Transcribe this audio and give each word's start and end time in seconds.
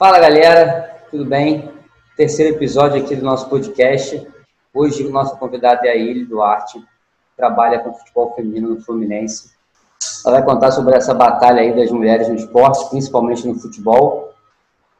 Fala 0.00 0.18
galera, 0.18 0.98
tudo 1.10 1.26
bem? 1.26 1.70
Terceiro 2.16 2.56
episódio 2.56 3.04
aqui 3.04 3.14
do 3.14 3.22
nosso 3.22 3.50
podcast. 3.50 4.26
Hoje 4.72 5.06
o 5.06 5.10
nosso 5.10 5.36
convidado 5.36 5.86
é 5.86 5.90
a 5.90 5.94
Ilha 5.94 6.24
Duarte, 6.24 6.82
trabalha 7.36 7.80
com 7.80 7.92
futebol 7.92 8.34
feminino 8.34 8.70
no 8.70 8.80
Fluminense. 8.80 9.50
Ela 10.24 10.36
vai 10.36 10.42
contar 10.42 10.70
sobre 10.70 10.96
essa 10.96 11.12
batalha 11.12 11.60
aí 11.60 11.76
das 11.76 11.90
mulheres 11.90 12.30
no 12.30 12.34
esporte, 12.34 12.88
principalmente 12.88 13.46
no 13.46 13.56
futebol. 13.56 14.32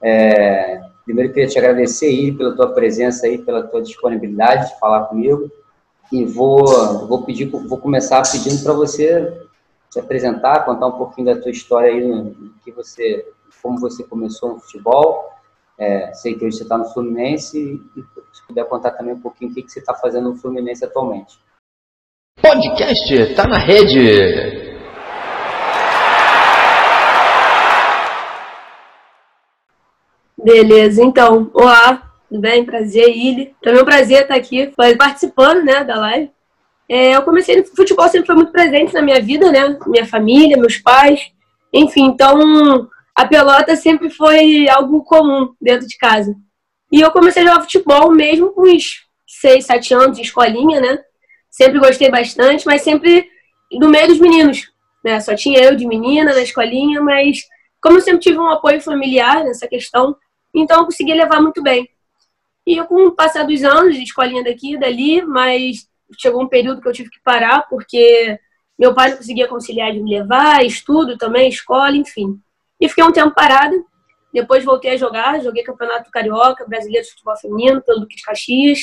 É... 0.03 0.83
Primeiro 1.07 1.33
queria 1.33 1.49
te 1.49 1.59
agradecer 1.59 2.09
aí 2.09 2.33
pela 2.33 2.55
tua 2.55 2.75
presença 2.75 3.27
aí, 3.27 3.39
pela 3.39 3.63
tua 3.63 3.81
disponibilidade 3.81 4.69
de 4.69 4.79
falar 4.79 5.07
comigo. 5.07 5.51
E 6.13 6.27
vou, 6.27 7.07
vou 7.09 7.23
pedir, 7.25 7.47
vou 7.47 7.79
começar 7.79 8.21
pedindo 8.31 8.63
para 8.63 8.75
você 8.75 9.33
se 9.89 9.99
apresentar, 9.99 10.67
contar 10.67 10.89
um 10.89 10.99
pouquinho 10.99 11.35
da 11.35 11.41
tua 11.41 11.51
história 11.51 11.91
aí, 11.91 12.07
no, 12.07 12.53
que 12.63 12.71
você, 12.71 13.27
como 13.63 13.79
você 13.79 14.05
começou 14.05 14.55
no 14.55 14.61
futebol. 14.61 15.31
É, 15.79 16.13
sei 16.13 16.35
que 16.35 16.45
hoje 16.45 16.59
você 16.59 16.63
está 16.63 16.77
no 16.77 16.85
Fluminense 16.93 17.59
e 17.59 18.01
se 18.33 18.47
puder 18.47 18.67
contar 18.67 18.91
também 18.91 19.15
um 19.15 19.21
pouquinho 19.21 19.51
o 19.51 19.55
que, 19.55 19.63
que 19.63 19.71
você 19.71 19.79
está 19.79 19.95
fazendo 19.95 20.31
no 20.31 20.37
Fluminense 20.37 20.85
atualmente. 20.85 21.39
Podcast 22.41 23.15
está 23.15 23.47
na 23.47 23.59
rede. 23.59 24.71
Beleza, 30.43 31.03
então, 31.03 31.51
olá, 31.53 32.15
tudo 32.29 32.41
bem? 32.41 32.65
Prazer, 32.65 33.09
Ili. 33.09 33.55
Também 33.63 33.81
é 33.81 33.83
um 33.83 33.87
prazer 33.87 34.23
estar 34.23 34.35
aqui 34.35 34.73
participando 34.97 35.65
né, 35.65 35.85
da 35.85 35.97
live. 35.97 36.31
É, 36.89 37.15
eu 37.15 37.23
comecei, 37.23 37.63
futebol 37.65 38.09
sempre 38.09 38.27
foi 38.27 38.35
muito 38.35 38.51
presente 38.51 38.93
na 38.93 39.03
minha 39.03 39.21
vida, 39.21 39.53
né? 39.53 39.79
Minha 39.87 40.07
família, 40.07 40.57
meus 40.57 40.77
pais, 40.77 41.31
enfim, 41.73 42.07
então 42.07 42.89
a 43.21 43.29
pelota 43.29 43.77
sempre 43.77 44.09
foi 44.09 44.67
algo 44.71 45.05
comum 45.05 45.53
dentro 45.61 45.87
de 45.87 45.99
casa. 45.99 46.35
E 46.91 47.03
eu 47.03 47.11
comecei 47.11 47.43
a 47.43 47.47
jogar 47.47 47.61
futebol 47.61 48.11
mesmo 48.11 48.51
com 48.53 48.63
uns 48.63 49.07
6, 49.27 49.67
7 49.67 49.95
anos 49.95 50.17
de 50.17 50.23
escolinha, 50.23 50.81
né? 50.81 50.99
Sempre 51.51 51.79
gostei 51.81 52.11
bastante, 52.11 52.65
mas 52.65 52.81
sempre 52.81 53.29
no 53.73 53.91
meio 53.91 54.09
dos 54.09 54.19
meninos, 54.19 54.73
né? 55.05 55.21
Só 55.21 55.35
tinha 55.35 55.63
eu 55.63 55.77
de 55.77 55.87
menina 55.87 56.33
na 56.33 56.41
escolinha, 56.41 57.03
mas 57.03 57.43
como 57.83 57.99
eu 57.99 58.01
sempre 58.01 58.21
tive 58.21 58.39
um 58.39 58.49
apoio 58.49 58.81
familiar 58.81 59.45
nessa 59.45 59.69
questão, 59.69 60.17
então 60.55 60.79
eu 60.79 60.85
consegui 60.87 61.13
levar 61.13 61.43
muito 61.43 61.63
bem. 61.63 61.87
E 62.67 62.79
eu, 62.79 62.87
com 62.87 63.07
o 63.07 63.15
passar 63.15 63.45
dos 63.45 63.63
anos, 63.63 63.97
de 63.97 64.03
escolinha 64.03 64.43
daqui 64.43 64.75
e 64.75 64.79
dali, 64.79 65.21
mas 65.27 65.87
chegou 66.19 66.43
um 66.43 66.49
período 66.49 66.81
que 66.81 66.89
eu 66.89 66.93
tive 66.93 67.11
que 67.11 67.21
parar 67.23 67.67
porque 67.69 68.39
meu 68.79 68.95
pai 68.95 69.11
não 69.11 69.19
conseguia 69.19 69.47
conciliar 69.47 69.93
de 69.93 70.01
me 70.01 70.19
levar, 70.19 70.65
estudo 70.65 71.19
também, 71.19 71.51
escola, 71.51 71.95
enfim. 71.95 72.41
E 72.81 72.89
fiquei 72.89 73.05
um 73.05 73.13
tempo 73.13 73.35
parada. 73.35 73.77
Depois 74.33 74.65
voltei 74.65 74.93
a 74.93 74.97
jogar, 74.97 75.41
joguei 75.41 75.63
Campeonato 75.63 76.11
Carioca, 76.11 76.67
Brasileiro 76.67 77.05
de 77.05 77.13
Futebol 77.13 77.37
Feminino, 77.37 77.83
pelo 77.83 78.01
Duque 78.01 78.17
de 78.17 78.23
Caxias. 78.23 78.79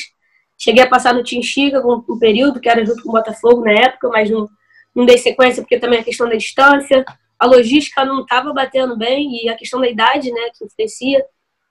Cheguei 0.56 0.82
a 0.82 0.88
passar 0.88 1.14
no 1.14 1.24
Team 1.24 1.42
Chica 1.42 1.80
um 1.86 2.18
período, 2.18 2.60
que 2.60 2.68
era 2.68 2.84
junto 2.84 3.02
com 3.02 3.08
o 3.08 3.12
Botafogo 3.12 3.64
na 3.64 3.72
época, 3.72 4.08
mas 4.08 4.28
não, 4.28 4.48
não 4.94 5.06
dei 5.06 5.16
sequência 5.16 5.62
porque 5.62 5.78
também 5.78 6.00
a 6.00 6.04
questão 6.04 6.28
da 6.28 6.34
distância, 6.34 7.04
a 7.38 7.46
logística 7.46 8.04
não 8.04 8.22
estava 8.22 8.52
batendo 8.52 8.96
bem 8.96 9.44
e 9.44 9.48
a 9.48 9.56
questão 9.56 9.80
da 9.80 9.88
idade, 9.88 10.30
né, 10.32 10.50
que 10.56 10.64
influencia. 10.64 11.24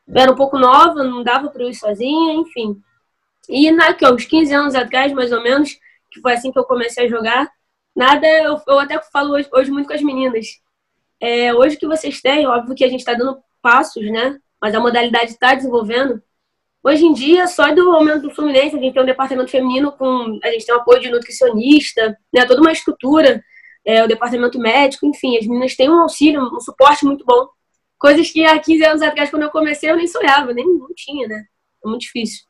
Eu 0.08 0.16
era 0.16 0.32
um 0.32 0.36
pouco 0.36 0.58
nova, 0.58 1.04
não 1.04 1.22
dava 1.22 1.50
para 1.50 1.64
eu 1.64 1.70
ir 1.70 1.76
sozinha, 1.76 2.34
enfim. 2.36 2.82
E 3.50 3.70
na, 3.72 3.94
que, 3.94 4.06
uns 4.08 4.26
15 4.26 4.54
anos 4.54 4.76
atrás, 4.76 5.12
mais 5.12 5.32
ou 5.34 5.44
menos, 5.44 5.78
que 6.10 6.22
foi 6.22 6.34
assim 6.34 6.52
que 6.52 6.58
eu 6.58 6.64
comecei 6.64 7.06
a 7.06 7.10
jogar, 7.10 7.50
nada, 7.94 8.26
eu, 8.26 8.58
eu 8.66 8.80
até 8.80 9.02
falo 9.12 9.34
hoje, 9.34 9.50
hoje, 9.54 9.70
muito 9.70 9.88
com 9.88 9.94
as 9.94 10.02
meninas. 10.02 10.48
É, 11.20 11.54
hoje 11.54 11.78
que 11.78 11.88
vocês 11.88 12.22
têm, 12.22 12.48
óbvio 12.48 12.76
que 12.76 12.84
a 12.84 12.90
gente 12.90 13.00
está 13.00 13.14
dando 13.14 13.40
passos, 13.62 14.04
né? 14.12 14.38
Mas 14.62 14.76
a 14.76 14.80
modalidade 14.80 15.32
está 15.32 15.54
desenvolvendo. 15.56 16.22
Hoje 16.84 17.06
em 17.06 17.14
dia, 17.14 17.48
só 17.48 17.74
do 17.74 17.92
aumento 17.92 18.22
do 18.22 18.34
Fluminense, 18.34 18.76
a 18.76 18.80
gente 18.80 18.94
tem 18.94 19.04
um 19.04 19.06
departamento 19.06 19.52
feminino 19.52 19.92
com. 19.92 20.40
A 20.44 20.52
gente 20.52 20.66
tem 20.66 20.76
um 20.76 20.80
apoio 20.80 21.02
de 21.02 21.10
nutricionista, 21.10 22.18
né, 22.34 22.46
toda 22.46 22.62
uma 22.62 22.72
estrutura, 22.72 23.44
é, 23.86 24.04
o 24.04 24.08
departamento 24.08 24.60
médico, 24.60 25.06
enfim, 25.06 25.38
as 25.38 25.46
meninas 25.48 25.76
têm 25.76 25.90
um 25.90 26.02
auxílio, 26.02 26.42
um 26.42 26.60
suporte 26.60 27.06
muito 27.06 27.26
bom. 27.26 27.48
Coisas 27.98 28.30
que 28.30 28.46
há 28.46 28.60
15 28.60 28.86
anos 28.86 29.02
atrás, 29.02 29.30
quando 29.30 29.44
eu 29.44 29.50
comecei, 29.50 29.90
eu 29.90 29.98
nem 29.98 30.08
sonhava, 30.08 30.54
nem 30.54 30.66
não 30.66 30.94
tinha, 30.96 31.28
né? 31.28 31.46
É 31.84 31.88
muito 31.90 32.02
difícil. 32.02 32.46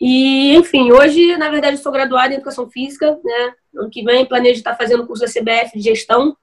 E, 0.00 0.54
enfim, 0.56 0.90
hoje, 0.92 1.36
na 1.36 1.50
verdade, 1.50 1.76
eu 1.76 1.82
sou 1.82 1.92
graduada 1.92 2.32
em 2.32 2.36
Educação 2.36 2.70
Física, 2.70 3.18
né? 3.22 3.54
Ano 3.76 3.90
que 3.90 4.02
vem 4.02 4.26
planejo 4.26 4.58
estar 4.58 4.76
fazendo 4.76 5.02
o 5.02 5.06
curso 5.06 5.24
da 5.24 5.30
CBF 5.30 5.76
de 5.76 5.84
Gestão. 5.84 6.36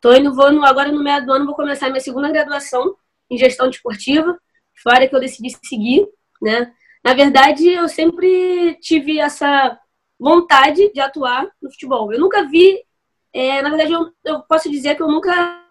Tô 0.00 0.12
indo, 0.12 0.34
vou, 0.34 0.46
agora 0.64 0.92
no 0.92 1.02
meio 1.02 1.24
do 1.24 1.32
ano, 1.32 1.46
vou 1.46 1.54
começar 1.56 1.88
minha 1.88 2.00
segunda 2.00 2.30
graduação 2.30 2.96
em 3.28 3.36
Gestão 3.36 3.68
Desportiva, 3.68 4.38
foi 4.82 4.92
a 4.92 4.94
área 4.96 5.08
que 5.08 5.14
eu 5.14 5.20
decidi 5.20 5.50
seguir, 5.64 6.06
né? 6.40 6.72
Na 7.04 7.14
verdade, 7.14 7.68
eu 7.68 7.88
sempre 7.88 8.76
tive 8.80 9.18
essa 9.18 9.78
vontade 10.18 10.92
de 10.92 11.00
atuar 11.00 11.48
no 11.60 11.70
futebol. 11.70 12.12
Eu 12.12 12.20
nunca 12.20 12.46
vi, 12.46 12.84
é, 13.32 13.60
na 13.62 13.70
verdade, 13.70 13.92
eu, 13.92 14.12
eu, 14.24 14.40
posso 14.42 14.70
dizer 14.70 14.94
que 14.94 15.02
eu 15.02 15.08
nunca 15.08 15.66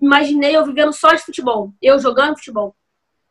imaginei 0.00 0.56
eu 0.56 0.64
vivendo 0.64 0.92
só 0.92 1.12
de 1.14 1.22
futebol, 1.22 1.72
eu 1.80 1.98
jogando 1.98 2.36
futebol. 2.36 2.74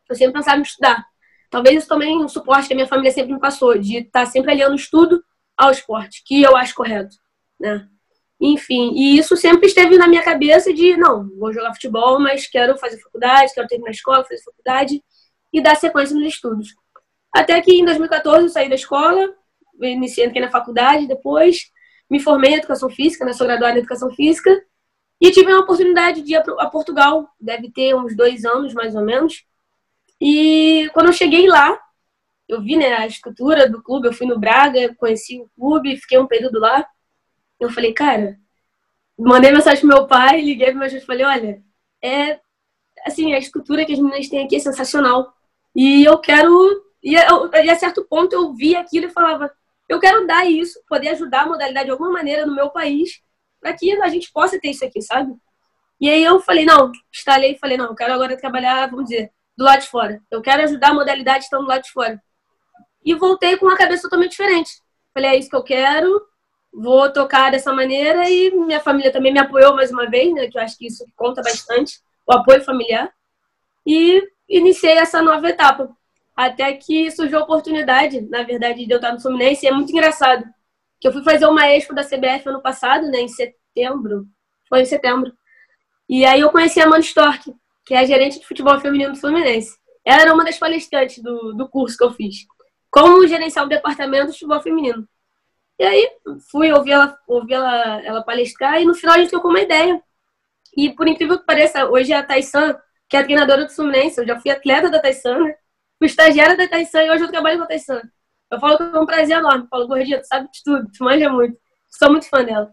Eu 0.08 0.16
sempre 0.16 0.34
pensava 0.34 0.58
em 0.58 0.62
estudar. 0.62 1.04
Talvez 1.50 1.78
isso 1.78 1.88
também 1.88 2.16
um 2.16 2.28
suporte 2.28 2.68
que 2.68 2.74
a 2.74 2.76
minha 2.76 2.88
família 2.88 3.10
sempre 3.10 3.32
me 3.32 3.40
passou, 3.40 3.78
de 3.78 3.98
estar 3.98 4.26
sempre 4.26 4.52
aliando 4.52 4.72
o 4.72 4.76
estudo 4.76 5.24
ao 5.56 5.70
esporte, 5.70 6.22
que 6.24 6.42
eu 6.42 6.56
acho 6.56 6.74
correto, 6.74 7.16
né? 7.58 7.88
Enfim, 8.40 8.92
e 8.94 9.18
isso 9.18 9.36
sempre 9.36 9.66
esteve 9.66 9.98
na 9.98 10.06
minha 10.06 10.22
cabeça 10.22 10.72
de, 10.72 10.96
não, 10.96 11.28
vou 11.36 11.52
jogar 11.52 11.74
futebol, 11.74 12.20
mas 12.20 12.46
quero 12.46 12.76
fazer 12.78 12.98
faculdade, 12.98 13.52
quero 13.52 13.66
terminar 13.66 13.88
a 13.88 13.92
escola, 13.92 14.24
fazer 14.24 14.42
faculdade 14.42 15.02
e 15.52 15.60
dar 15.60 15.74
sequência 15.74 16.14
nos 16.14 16.26
estudos. 16.26 16.74
Até 17.34 17.60
que 17.60 17.72
em 17.72 17.84
2014 17.84 18.44
eu 18.44 18.48
saí 18.48 18.68
da 18.68 18.76
escola, 18.76 19.34
iniciei 19.80 20.28
na 20.28 20.50
faculdade, 20.50 21.08
depois 21.08 21.70
me 22.08 22.20
formei 22.20 22.52
em 22.52 22.54
Educação 22.54 22.88
Física, 22.88 23.24
né, 23.24 23.32
sou 23.32 23.46
graduada 23.46 23.74
em 23.74 23.78
Educação 23.80 24.10
Física, 24.12 24.50
e 25.20 25.30
tive 25.32 25.52
uma 25.52 25.62
oportunidade 25.62 26.22
de 26.22 26.32
ir 26.32 26.36
a 26.36 26.66
Portugal, 26.66 27.28
deve 27.40 27.70
ter 27.70 27.94
uns 27.94 28.16
dois 28.16 28.44
anos 28.44 28.72
mais 28.72 28.94
ou 28.94 29.02
menos, 29.02 29.44
e 30.20 30.90
quando 30.94 31.06
eu 31.06 31.12
cheguei 31.12 31.46
lá, 31.46 31.78
eu 32.48 32.62
vi 32.62 32.76
né, 32.76 32.94
a 32.94 33.06
estrutura 33.06 33.68
do 33.68 33.82
clube, 33.82 34.08
eu 34.08 34.12
fui 34.12 34.26
no 34.26 34.38
Braga, 34.38 34.94
conheci 34.96 35.40
o 35.40 35.48
clube, 35.54 35.96
fiquei 35.98 36.18
um 36.18 36.26
período 36.26 36.58
lá. 36.58 36.86
Eu 37.60 37.70
falei, 37.70 37.92
cara, 37.92 38.38
mandei 39.18 39.50
mensagem 39.50 39.80
pro 39.80 39.88
meu 39.88 40.06
pai, 40.06 40.40
liguei 40.40 40.70
pro 40.70 40.78
meu 40.78 40.88
e 40.88 41.00
falei, 41.00 41.24
olha, 41.24 41.62
é 42.02 42.40
assim, 43.06 43.32
a 43.34 43.38
estrutura 43.38 43.84
que 43.84 43.92
as 43.92 43.98
meninas 43.98 44.28
têm 44.28 44.44
aqui 44.44 44.56
é 44.56 44.60
sensacional. 44.60 45.32
E 45.74 46.04
eu 46.04 46.18
quero. 46.18 46.84
E, 47.02 47.14
eu, 47.14 47.50
e 47.52 47.70
a 47.70 47.76
certo 47.76 48.04
ponto 48.04 48.32
eu 48.32 48.52
vi 48.54 48.74
aquilo 48.74 49.06
e 49.06 49.10
falava, 49.10 49.50
eu 49.88 50.00
quero 50.00 50.26
dar 50.26 50.44
isso, 50.44 50.80
poder 50.88 51.10
ajudar 51.10 51.42
a 51.42 51.46
modalidade 51.46 51.86
de 51.86 51.90
alguma 51.92 52.10
maneira 52.10 52.44
no 52.44 52.54
meu 52.54 52.70
país, 52.70 53.20
para 53.60 53.72
que 53.72 53.90
a 54.02 54.08
gente 54.08 54.30
possa 54.32 54.60
ter 54.60 54.70
isso 54.70 54.84
aqui, 54.84 55.00
sabe? 55.00 55.34
E 56.00 56.08
aí 56.08 56.22
eu 56.22 56.40
falei, 56.40 56.64
não, 56.64 56.92
instalei 57.12 57.52
e 57.52 57.58
falei, 57.58 57.76
não, 57.76 57.86
eu 57.86 57.94
quero 57.94 58.12
agora 58.12 58.36
trabalhar, 58.36 58.88
vamos 58.88 59.06
dizer, 59.06 59.32
do 59.56 59.64
lado 59.64 59.80
de 59.80 59.88
fora. 59.88 60.22
Eu 60.30 60.42
quero 60.42 60.62
ajudar 60.62 60.90
a 60.90 60.94
modalidade 60.94 61.44
estando 61.44 61.62
do 61.62 61.68
lado 61.68 61.82
de 61.82 61.90
fora. 61.90 62.22
E 63.04 63.14
voltei 63.14 63.56
com 63.56 63.66
uma 63.66 63.76
cabeça 63.76 64.02
totalmente 64.02 64.32
diferente. 64.32 64.70
Falei, 65.14 65.30
é 65.30 65.36
isso 65.36 65.48
que 65.48 65.56
eu 65.56 65.64
quero, 65.64 66.20
vou 66.72 67.12
tocar 67.12 67.50
dessa 67.50 67.72
maneira 67.72 68.28
e 68.28 68.50
minha 68.50 68.80
família 68.80 69.12
também 69.12 69.32
me 69.32 69.38
apoiou 69.38 69.74
mais 69.74 69.90
uma 69.90 70.08
vez, 70.08 70.32
né, 70.34 70.48
que 70.48 70.58
eu 70.58 70.62
acho 70.62 70.76
que 70.76 70.86
isso 70.86 71.04
conta 71.16 71.42
bastante, 71.42 72.00
o 72.26 72.32
apoio 72.32 72.62
familiar. 72.62 73.10
E 73.86 74.22
iniciei 74.48 74.98
essa 74.98 75.22
nova 75.22 75.48
etapa. 75.48 75.90
Até 76.36 76.72
que 76.74 77.10
surgiu 77.10 77.38
a 77.38 77.42
oportunidade, 77.42 78.20
na 78.20 78.42
verdade, 78.42 78.86
de 78.86 78.92
eu 78.92 78.98
estar 78.98 79.12
no 79.12 79.20
Fluminense, 79.20 79.64
e 79.64 79.68
é 79.68 79.72
muito 79.72 79.90
engraçado. 79.90 80.44
Que 81.00 81.08
eu 81.08 81.12
fui 81.12 81.22
fazer 81.22 81.46
uma 81.46 81.66
expo 81.68 81.94
da 81.94 82.04
CBF 82.04 82.48
ano 82.48 82.62
passado, 82.62 83.08
né, 83.08 83.20
em 83.20 83.28
setembro. 83.28 84.26
Foi 84.68 84.82
em 84.82 84.84
setembro. 84.84 85.32
E 86.08 86.24
aí 86.24 86.40
eu 86.40 86.50
conheci 86.50 86.80
a 86.80 86.84
Amanda 86.84 87.00
Stork, 87.00 87.52
que 87.84 87.94
é 87.94 87.98
a 87.98 88.04
gerente 88.04 88.38
de 88.38 88.46
futebol 88.46 88.78
feminino 88.80 89.12
do 89.12 89.18
Fluminense. 89.18 89.76
Ela 90.04 90.22
era 90.22 90.34
uma 90.34 90.44
das 90.44 90.58
palestrantes 90.58 91.22
do, 91.22 91.52
do 91.54 91.68
curso 91.68 91.96
que 91.96 92.04
eu 92.04 92.12
fiz. 92.12 92.46
Como 92.90 93.26
gerenciar 93.26 93.64
o 93.64 93.68
departamento 93.68 94.26
de 94.26 94.32
futebol 94.32 94.60
feminino. 94.62 95.06
E 95.78 95.84
aí 95.84 96.10
fui 96.50 96.72
ouvir 96.72 96.92
ela, 96.92 97.16
ouvir 97.26 97.54
ela, 97.54 98.02
ela 98.04 98.22
palestrar 98.22 98.80
e 98.80 98.84
no 98.84 98.94
final 98.94 99.14
a 99.14 99.18
gente 99.18 99.30
trocou 99.30 99.50
uma 99.50 99.60
ideia. 99.60 100.02
E 100.76 100.90
por 100.90 101.06
incrível 101.06 101.38
que 101.38 101.46
pareça, 101.46 101.86
hoje 101.86 102.12
é 102.12 102.16
a 102.16 102.22
Taissan, 102.22 102.76
que 103.08 103.16
é 103.16 103.20
a 103.20 103.24
treinadora 103.24 103.64
do 103.64 103.72
Fluminense, 103.72 104.20
eu 104.20 104.26
já 104.26 104.38
fui 104.40 104.50
atleta 104.50 104.90
da 104.90 105.00
Taissan, 105.00 105.38
né? 105.38 105.54
Fui 105.98 106.06
estagiária 106.06 106.56
da 106.56 106.68
Taissan 106.68 107.04
e 107.04 107.10
hoje 107.10 107.24
eu 107.24 107.30
trabalho 107.30 107.58
com 107.58 107.64
a 107.64 107.66
Taissan. 107.66 108.02
Eu 108.50 108.58
falo 108.60 108.76
que 108.76 108.82
é 108.82 109.00
um 109.00 109.06
prazer 109.06 109.38
enorme. 109.38 109.66
Falo, 109.70 109.86
gordinha, 109.86 110.20
tu 110.20 110.26
sabe 110.26 110.48
de 110.50 110.62
tudo, 110.64 110.90
tu 110.96 111.04
manja 111.04 111.28
muito. 111.30 111.58
Sou 111.88 112.10
muito 112.10 112.28
fã 112.28 112.44
dela. 112.44 112.72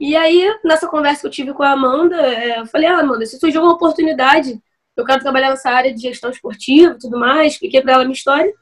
E 0.00 0.16
aí, 0.16 0.48
nessa 0.64 0.86
conversa 0.86 1.22
que 1.22 1.26
eu 1.26 1.30
tive 1.30 1.52
com 1.52 1.62
a 1.62 1.72
Amanda, 1.72 2.16
é, 2.16 2.60
eu 2.60 2.66
falei, 2.66 2.86
ah, 2.88 2.98
Amanda, 3.00 3.26
se 3.26 3.38
surgiu 3.38 3.62
uma 3.62 3.72
oportunidade, 3.72 4.60
eu 4.96 5.04
quero 5.04 5.20
trabalhar 5.20 5.50
nessa 5.50 5.70
área 5.70 5.92
de 5.92 6.00
gestão 6.00 6.30
esportiva 6.30 6.94
e 6.94 6.98
tudo 6.98 7.18
mais, 7.18 7.54
expliquei 7.54 7.82
para 7.82 7.94
ela 7.94 8.02
a 8.02 8.04
minha 8.04 8.14
história. 8.14 8.52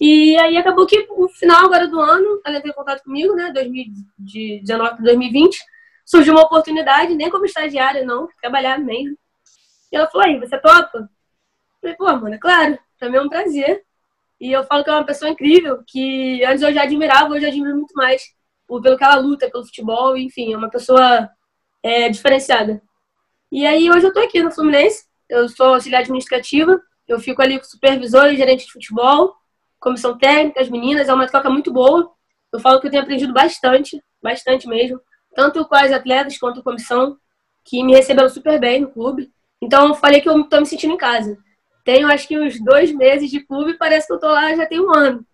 E 0.00 0.36
aí 0.38 0.56
acabou 0.56 0.86
que 0.86 1.06
no 1.06 1.28
final 1.28 1.64
agora 1.64 1.88
do 1.88 1.98
ano, 2.00 2.40
ela 2.44 2.58
em 2.58 2.72
contato 2.72 3.02
comigo, 3.02 3.34
né, 3.34 3.50
2019 3.52 4.90
para 4.90 5.04
2020, 5.04 5.58
surgiu 6.04 6.34
uma 6.34 6.44
oportunidade, 6.44 7.14
nem 7.14 7.30
como 7.30 7.44
estagiária, 7.44 8.04
não, 8.04 8.28
trabalhar 8.40 8.78
mesmo. 8.78 9.16
E 9.90 9.96
ela 9.96 10.06
falou, 10.06 10.26
aí, 10.26 10.38
você 10.38 10.58
topa? 10.58 11.10
Falei, 11.80 11.96
pô, 11.96 12.04
mano, 12.04 12.34
é 12.34 12.38
claro, 12.38 12.78
pra 12.98 13.10
mim 13.10 13.16
é 13.16 13.22
um 13.22 13.28
prazer. 13.28 13.84
E 14.40 14.52
eu 14.52 14.62
falo 14.64 14.84
que 14.84 14.90
é 14.90 14.92
uma 14.92 15.04
pessoa 15.04 15.30
incrível, 15.30 15.82
que 15.86 16.44
antes 16.44 16.62
eu 16.62 16.72
já 16.72 16.82
admirava, 16.84 17.34
hoje 17.34 17.44
eu 17.44 17.48
admiro 17.50 17.76
muito 17.76 17.94
mais 17.94 18.22
pelo 18.68 18.96
que 18.96 19.04
ela 19.04 19.16
luta, 19.16 19.50
pelo 19.50 19.64
futebol, 19.64 20.16
enfim, 20.16 20.52
é 20.52 20.56
uma 20.56 20.70
pessoa 20.70 21.28
é, 21.82 22.08
diferenciada. 22.08 22.80
E 23.50 23.66
aí 23.66 23.90
hoje 23.90 24.06
eu 24.06 24.12
tô 24.12 24.20
aqui 24.20 24.42
no 24.42 24.52
Fluminense, 24.52 25.06
eu 25.28 25.48
sou 25.48 25.74
auxiliar 25.74 26.02
administrativa, 26.02 26.80
eu 27.08 27.18
fico 27.18 27.40
ali 27.42 27.58
com 27.58 27.64
supervisor 27.64 28.26
e 28.26 28.36
gerente 28.36 28.66
de 28.66 28.72
futebol, 28.72 29.34
comissão 29.80 30.16
técnica, 30.16 30.60
as 30.60 30.68
meninas, 30.68 31.08
é 31.08 31.14
uma 31.14 31.26
troca 31.26 31.50
muito 31.50 31.72
boa. 31.72 32.10
Eu 32.52 32.60
falo 32.60 32.80
que 32.80 32.86
eu 32.86 32.90
tenho 32.90 33.02
aprendido 33.02 33.32
bastante, 33.32 34.02
bastante 34.22 34.66
mesmo, 34.68 35.00
tanto 35.34 35.64
com 35.66 35.74
as 35.74 35.92
atletas 35.92 36.38
quanto 36.38 36.60
a 36.60 36.62
comissão, 36.62 37.16
que 37.64 37.82
me 37.84 37.94
receberam 37.94 38.28
super 38.28 38.58
bem 38.58 38.80
no 38.80 38.90
clube. 38.90 39.30
Então 39.60 39.88
eu 39.88 39.94
falei 39.94 40.20
que 40.20 40.28
eu 40.28 40.44
tô 40.44 40.60
me 40.60 40.66
sentindo 40.66 40.94
em 40.94 40.98
casa. 40.98 41.36
Tenho 41.84 42.08
acho 42.08 42.26
que 42.26 42.38
uns 42.38 42.62
dois 42.62 42.92
meses 42.92 43.30
de 43.30 43.40
clube 43.40 43.78
parece 43.78 44.06
que 44.06 44.12
eu 44.12 44.18
tô 44.18 44.28
lá 44.28 44.54
já 44.54 44.66
tem 44.66 44.80
um 44.80 44.94
ano. 44.94 45.24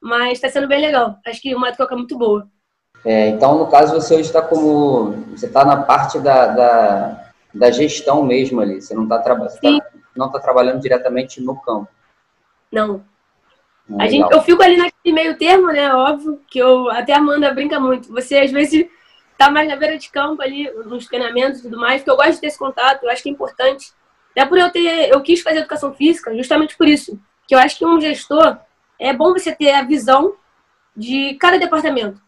Mas 0.00 0.32
está 0.32 0.48
sendo 0.48 0.68
bem 0.68 0.80
legal. 0.80 1.16
Acho 1.26 1.40
que 1.40 1.54
uma 1.54 1.72
troca 1.72 1.96
muito 1.96 2.16
boa. 2.16 2.48
É, 3.04 3.28
então, 3.28 3.58
no 3.58 3.68
caso, 3.68 3.94
você 3.94 4.14
hoje 4.14 4.24
está 4.24 4.42
como. 4.42 5.12
Você 5.30 5.46
está 5.46 5.64
na 5.64 5.82
parte 5.82 6.18
da, 6.18 6.46
da, 6.48 7.30
da, 7.54 7.70
gestão 7.70 8.22
mesmo 8.22 8.60
ali. 8.60 8.80
Você 8.80 8.94
não 8.94 9.04
está 9.04 9.18
traba 9.20 9.46
tá, 9.46 9.70
não 10.16 10.30
tá 10.30 10.40
trabalhando 10.40 10.80
diretamente 10.80 11.40
no 11.40 11.56
campo. 11.60 11.88
Não. 12.72 13.04
A 13.98 14.08
gente, 14.08 14.30
eu 14.32 14.42
fico 14.42 14.62
ali 14.62 14.76
naquele 14.76 15.14
meio 15.14 15.38
termo, 15.38 15.68
né? 15.68 15.92
Óbvio, 15.94 16.40
que 16.48 16.58
eu 16.58 16.90
até 16.90 17.12
a 17.12 17.18
Amanda 17.18 17.54
brinca 17.54 17.78
muito. 17.78 18.12
Você 18.12 18.38
às 18.38 18.50
vezes 18.50 18.86
tá 19.38 19.50
mais 19.50 19.68
na 19.68 19.76
beira 19.76 19.96
de 19.96 20.10
campo 20.10 20.42
ali, 20.42 20.68
nos 20.86 21.06
treinamentos 21.06 21.60
e 21.60 21.62
tudo 21.64 21.78
mais, 21.78 22.00
porque 22.00 22.10
eu 22.10 22.16
gosto 22.16 22.32
de 22.32 22.40
ter 22.40 22.46
esse 22.48 22.58
contato, 22.58 23.04
eu 23.04 23.10
acho 23.10 23.22
que 23.22 23.28
é 23.28 23.32
importante. 23.32 23.92
Até 24.32 24.44
por 24.44 24.58
eu 24.58 24.70
ter, 24.70 25.10
eu 25.10 25.20
quis 25.22 25.40
fazer 25.40 25.60
educação 25.60 25.94
física, 25.94 26.34
justamente 26.36 26.76
por 26.76 26.88
isso. 26.88 27.18
Que 27.46 27.54
eu 27.54 27.58
acho 27.58 27.78
que 27.78 27.86
um 27.86 28.00
gestor 28.00 28.58
é 28.98 29.12
bom 29.12 29.32
você 29.32 29.54
ter 29.54 29.72
a 29.72 29.82
visão 29.82 30.34
de 30.96 31.34
cada 31.34 31.58
departamento. 31.58 32.20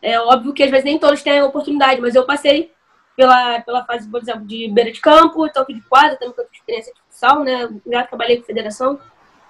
É 0.00 0.18
óbvio 0.20 0.54
que 0.54 0.62
às 0.62 0.70
vezes 0.70 0.84
nem 0.84 0.98
todos 0.98 1.22
têm 1.22 1.38
a 1.38 1.46
oportunidade, 1.46 2.00
mas 2.00 2.14
eu 2.14 2.24
passei 2.24 2.72
pela, 3.16 3.60
pela 3.60 3.84
fase, 3.84 4.08
por 4.08 4.20
exemplo, 4.20 4.44
de 4.46 4.68
beira 4.68 4.90
de 4.90 5.00
campo, 5.00 5.48
toque 5.50 5.74
de 5.74 5.80
quadra, 5.82 6.16
também 6.16 6.34
com 6.34 6.42
experiência 6.52 6.92
de 6.92 7.00
futsal, 7.02 7.44
né? 7.44 7.68
Já 7.86 8.04
trabalhei 8.04 8.38
com 8.38 8.44
federação. 8.44 8.98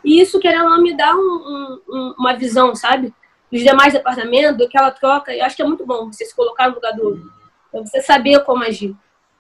E 0.05 0.21
isso, 0.21 0.39
querendo 0.39 0.65
ou 0.65 0.71
não, 0.71 0.83
me 0.83 0.97
dá 0.97 1.15
um, 1.15 1.81
um, 1.89 2.15
uma 2.19 2.35
visão, 2.35 2.75
sabe? 2.75 3.13
Dos 3.51 3.63
demais 3.63 3.93
departamentos, 3.93 4.67
aquela 4.67 4.91
troca. 4.91 5.35
Eu 5.35 5.45
acho 5.45 5.57
que 5.57 5.63
é 5.63 5.67
muito 5.67 5.87
bom 5.87 6.13
você 6.13 6.25
se 6.25 6.35
colocar 6.35 6.69
no 6.69 6.75
lugar 6.75 6.93
do 6.93 7.05
outro. 7.05 7.33
Pra 7.71 7.81
você 7.81 8.03
saber 8.03 8.41
como 8.45 8.63
agir. 8.63 8.95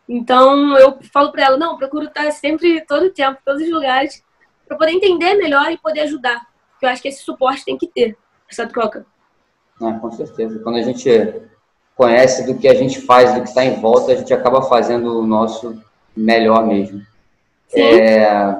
Então, 0.08 0.76
eu 0.76 0.99
falo 1.12 1.32
para 1.32 1.44
ela, 1.44 1.56
não, 1.56 1.76
procuro 1.76 2.06
estar 2.06 2.31
sempre, 2.31 2.81
todo 2.82 3.06
o 3.06 3.11
tempo, 3.11 3.38
todos 3.44 3.62
os 3.62 3.70
lugares, 3.70 4.22
para 4.66 4.76
poder 4.76 4.93
entender 4.93 5.34
melhor 5.34 5.70
e 5.70 5.78
poder 5.78 6.00
ajudar. 6.00 6.46
Porque 6.72 6.87
eu 6.87 6.90
acho 6.90 7.02
que 7.02 7.08
esse 7.08 7.22
suporte 7.22 7.64
tem 7.64 7.78
que 7.78 7.87
ter, 7.87 8.16
essa 8.50 8.66
troca. 8.66 9.06
É, 9.81 9.93
com 9.93 10.11
certeza. 10.12 10.58
Quando 10.61 10.76
a 10.76 10.82
gente 10.82 11.08
conhece 11.96 12.46
do 12.46 12.58
que 12.58 12.69
a 12.69 12.75
gente 12.75 13.00
faz, 13.00 13.34
do 13.34 13.43
que 13.43 13.49
está 13.49 13.64
em 13.64 13.81
volta, 13.81 14.12
a 14.12 14.16
gente 14.16 14.32
acaba 14.32 14.62
fazendo 14.62 15.19
o 15.19 15.26
nosso 15.26 15.82
melhor 16.16 16.66
mesmo. 16.66 17.02
É, 17.72 18.56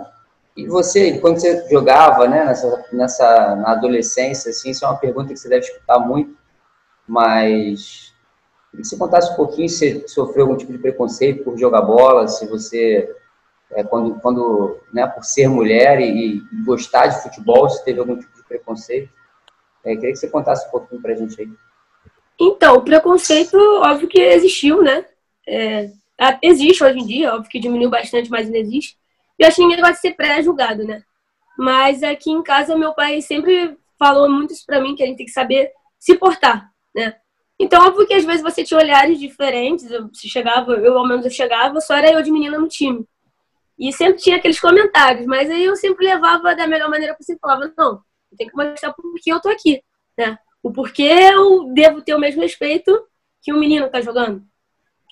e 0.57 0.67
você, 0.69 1.19
quando 1.19 1.41
você 1.41 1.69
jogava, 1.69 2.29
né, 2.29 2.45
nessa, 2.45 2.85
nessa, 2.93 3.57
na 3.57 3.73
adolescência, 3.73 4.51
assim, 4.51 4.71
isso 4.71 4.85
é 4.85 4.89
uma 4.89 4.99
pergunta 4.99 5.33
que 5.33 5.39
você 5.39 5.49
deve 5.49 5.67
escutar 5.67 5.99
muito, 5.99 6.37
mas 7.09 8.15
queria 8.71 8.83
que 8.83 8.89
você 8.89 8.97
contasse 8.97 9.33
um 9.33 9.37
pouquinho 9.37 9.69
se 9.69 10.01
você 10.01 10.09
sofreu 10.09 10.45
algum 10.45 10.57
tipo 10.57 10.73
de 10.73 10.79
preconceito 10.79 11.43
por 11.43 11.59
jogar 11.59 11.83
bola, 11.83 12.29
se 12.29 12.47
você, 12.47 13.13
é, 13.73 13.83
quando, 13.83 14.15
quando 14.21 14.79
né, 14.93 15.05
por 15.09 15.25
ser 15.25 15.49
mulher 15.49 16.01
e, 16.01 16.37
e 16.37 16.43
gostar 16.65 17.09
de 17.09 17.23
futebol, 17.23 17.69
se 17.69 17.85
teve 17.85 17.99
algum 17.99 18.17
tipo 18.17 18.35
de 18.37 18.45
preconceito. 18.45 19.11
É, 19.85 19.95
queria 19.97 20.13
que 20.13 20.17
você 20.17 20.29
contasse 20.29 20.67
um 20.69 20.71
pouquinho 20.71 21.03
pra 21.03 21.15
gente 21.15 21.41
aí. 21.41 21.49
Então, 22.41 22.77
o 22.77 22.83
preconceito, 22.83 23.57
óbvio 23.57 24.09
que 24.09 24.21
existiu, 24.21 24.83
né? 24.83 25.05
É, 25.47 25.91
existe 26.41 26.83
hoje 26.83 26.99
em 26.99 27.07
dia, 27.07 27.35
óbvio 27.35 27.51
que 27.51 27.61
diminuiu 27.61 27.91
bastante, 27.91 28.31
mas 28.31 28.47
ainda 28.47 28.59
existe. 28.59 28.97
Eu 29.39 29.49
acho 29.49 29.57
que 29.57 29.63
ninguém 29.63 29.79
gosta 29.79 29.95
de 29.95 30.01
ser 30.01 30.13
pré-julgado, 30.13 30.85
né? 30.85 31.03
Mas 31.59 32.03
aqui 32.03 32.31
em 32.31 32.43
casa, 32.43 32.77
meu 32.77 32.95
pai 32.95 33.21
sempre 33.21 33.77
falou 33.99 34.29
muito 34.29 34.53
isso 34.53 34.65
pra 34.67 34.81
mim, 34.81 34.95
que 34.95 35.03
a 35.03 35.07
gente 35.07 35.17
tem 35.17 35.27
que 35.27 35.33
saber 35.33 35.71
se 35.99 36.17
portar, 36.17 36.71
né? 36.95 37.17
Então, 37.59 37.87
óbvio 37.87 38.07
que 38.07 38.15
às 38.15 38.25
vezes 38.25 38.43
você 38.43 38.65
tinha 38.65 38.81
olhares 38.81 39.19
diferentes, 39.19 39.91
eu 39.91 40.11
se 40.13 40.29
chegava, 40.29 40.73
eu 40.73 40.99
ao 40.99 41.07
menos 41.07 41.25
eu 41.25 41.31
chegava, 41.31 41.81
só 41.81 41.95
era 41.95 42.13
eu 42.13 42.23
de 42.23 42.31
menina 42.31 42.59
no 42.59 42.69
time. 42.69 43.07
E 43.79 43.93
sempre 43.93 44.21
tinha 44.21 44.37
aqueles 44.37 44.61
comentários, 44.61 45.27
mas 45.27 45.51
aí 45.51 45.65
eu 45.65 45.77
sempre 45.77 46.05
levava 46.05 46.55
da 46.55 46.67
melhor 46.67 46.91
maneira 46.91 47.15
possível, 47.15 47.41
falava, 47.41 47.73
não, 47.77 48.03
tenho 48.37 48.51
que 48.51 48.57
mostrar 48.57 48.93
por 48.93 49.05
que 49.21 49.33
eu 49.33 49.41
tô 49.41 49.49
aqui, 49.49 49.83
né? 50.19 50.39
O 50.63 50.73
porquê 50.73 51.03
eu 51.03 51.73
devo 51.73 52.03
ter 52.03 52.15
o 52.15 52.19
mesmo 52.19 52.43
respeito 52.43 53.07
que 53.43 53.53
o 53.53 53.59
menino 53.59 53.89
tá 53.91 54.01
jogando. 54.01 54.43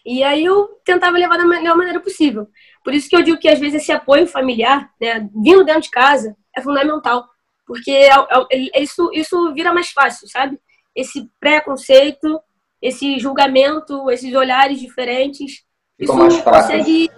E 0.04 0.22
aí 0.22 0.44
eu 0.44 0.80
tentava 0.84 1.16
levar 1.16 1.36
da 1.36 1.44
melhor 1.44 1.76
maneira 1.76 2.00
possível. 2.00 2.48
Por 2.84 2.94
isso 2.94 3.08
que 3.08 3.16
eu 3.16 3.22
digo 3.22 3.38
que 3.38 3.48
às 3.48 3.58
vezes 3.58 3.82
esse 3.82 3.92
apoio 3.92 4.26
familiar, 4.26 4.90
né, 5.00 5.28
vindo 5.34 5.64
dentro 5.64 5.82
de 5.82 5.90
casa, 5.90 6.36
é 6.56 6.60
fundamental. 6.60 7.26
Porque 7.66 7.90
é, 7.90 8.10
é, 8.10 8.78
é, 8.78 8.82
isso, 8.82 9.10
isso 9.12 9.52
vira 9.54 9.72
mais 9.72 9.90
fácil, 9.90 10.28
sabe? 10.28 10.58
Esse 10.94 11.30
preconceito, 11.40 12.40
esse 12.80 13.18
julgamento, 13.18 14.10
esses 14.10 14.34
olhares 14.34 14.80
diferentes. 14.80 15.64
Isso 15.98 16.12
consegue. 16.12 17.10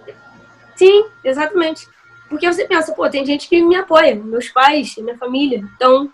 Sim, 0.75 1.05
exatamente. 1.23 1.87
Porque 2.29 2.51
você 2.51 2.65
pensa, 2.65 2.93
pô, 2.93 3.09
tem 3.09 3.25
gente 3.25 3.47
que 3.47 3.61
me 3.61 3.75
apoia, 3.75 4.15
meus 4.15 4.49
pais, 4.49 4.95
minha 4.97 5.17
família. 5.17 5.63
Então, 5.75 6.11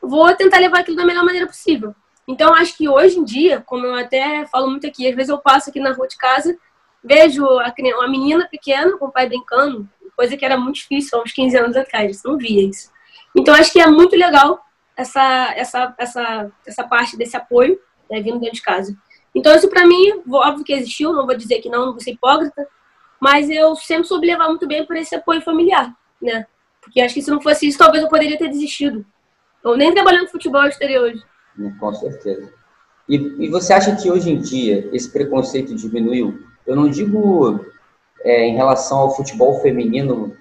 vou 0.00 0.34
tentar 0.34 0.58
levar 0.58 0.80
aquilo 0.80 0.96
da 0.96 1.04
melhor 1.04 1.24
maneira 1.24 1.46
possível. 1.46 1.94
Então, 2.26 2.54
acho 2.54 2.76
que 2.76 2.88
hoje 2.88 3.18
em 3.18 3.24
dia, 3.24 3.62
como 3.66 3.86
eu 3.86 3.94
até 3.94 4.46
falo 4.46 4.70
muito 4.70 4.86
aqui, 4.86 5.08
às 5.08 5.14
vezes 5.14 5.28
eu 5.28 5.38
passo 5.38 5.70
aqui 5.70 5.80
na 5.80 5.92
rua 5.92 6.06
de 6.06 6.16
casa, 6.16 6.56
vejo 7.02 7.44
uma 7.44 8.08
menina 8.08 8.46
pequena 8.50 8.96
com 8.96 9.06
o 9.06 9.12
pai 9.12 9.28
brincando, 9.28 9.88
coisa 10.16 10.36
que 10.36 10.44
era 10.44 10.56
muito 10.56 10.76
difícil 10.76 11.18
há 11.18 11.22
uns 11.22 11.32
15 11.32 11.56
anos 11.56 11.76
atrás, 11.76 12.22
não 12.24 12.36
via 12.36 12.68
isso. 12.68 12.90
Então, 13.34 13.54
acho 13.54 13.72
que 13.72 13.80
é 13.80 13.86
muito 13.86 14.14
legal 14.14 14.60
essa, 14.96 15.52
essa, 15.56 15.94
essa, 15.98 16.52
essa 16.66 16.84
parte 16.84 17.16
desse 17.16 17.36
apoio 17.36 17.78
né, 18.10 18.20
vindo 18.20 18.38
dentro 18.38 18.56
de 18.56 18.62
casa. 18.62 18.96
Então, 19.34 19.54
isso 19.54 19.68
para 19.68 19.86
mim, 19.86 20.22
óbvio 20.30 20.64
que 20.64 20.72
existiu, 20.72 21.12
não 21.12 21.26
vou 21.26 21.36
dizer 21.36 21.60
que 21.60 21.68
não, 21.68 21.86
não 21.86 21.92
vou 21.92 22.00
ser 22.00 22.12
hipócrita, 22.12 22.68
mas 23.20 23.48
eu 23.48 23.74
sempre 23.76 24.06
soube 24.06 24.26
levar 24.26 24.48
muito 24.48 24.66
bem 24.66 24.84
por 24.84 24.96
esse 24.96 25.14
apoio 25.14 25.40
familiar, 25.40 25.94
né? 26.20 26.46
Porque 26.82 27.00
acho 27.00 27.14
que 27.14 27.22
se 27.22 27.30
não 27.30 27.40
fosse 27.40 27.66
isso, 27.66 27.78
talvez 27.78 28.02
eu 28.02 28.10
poderia 28.10 28.36
ter 28.36 28.48
desistido. 28.48 29.06
Ou 29.64 29.76
nem 29.76 29.94
trabalhando 29.94 30.28
futebol 30.28 30.64
exterior 30.64 31.04
hoje. 31.04 31.22
Com 31.78 31.94
certeza. 31.94 32.52
E, 33.08 33.16
e, 33.44 33.48
você 33.48 33.72
acha 33.72 33.94
que 33.94 34.10
hoje 34.10 34.30
em 34.30 34.40
dia 34.40 34.88
esse 34.92 35.10
preconceito 35.12 35.74
diminuiu? 35.74 36.40
Eu 36.66 36.76
não 36.76 36.88
digo 36.88 37.64
é, 38.24 38.46
em 38.46 38.54
relação 38.54 38.98
ao 38.98 39.14
futebol 39.14 39.60
feminino, 39.60 40.36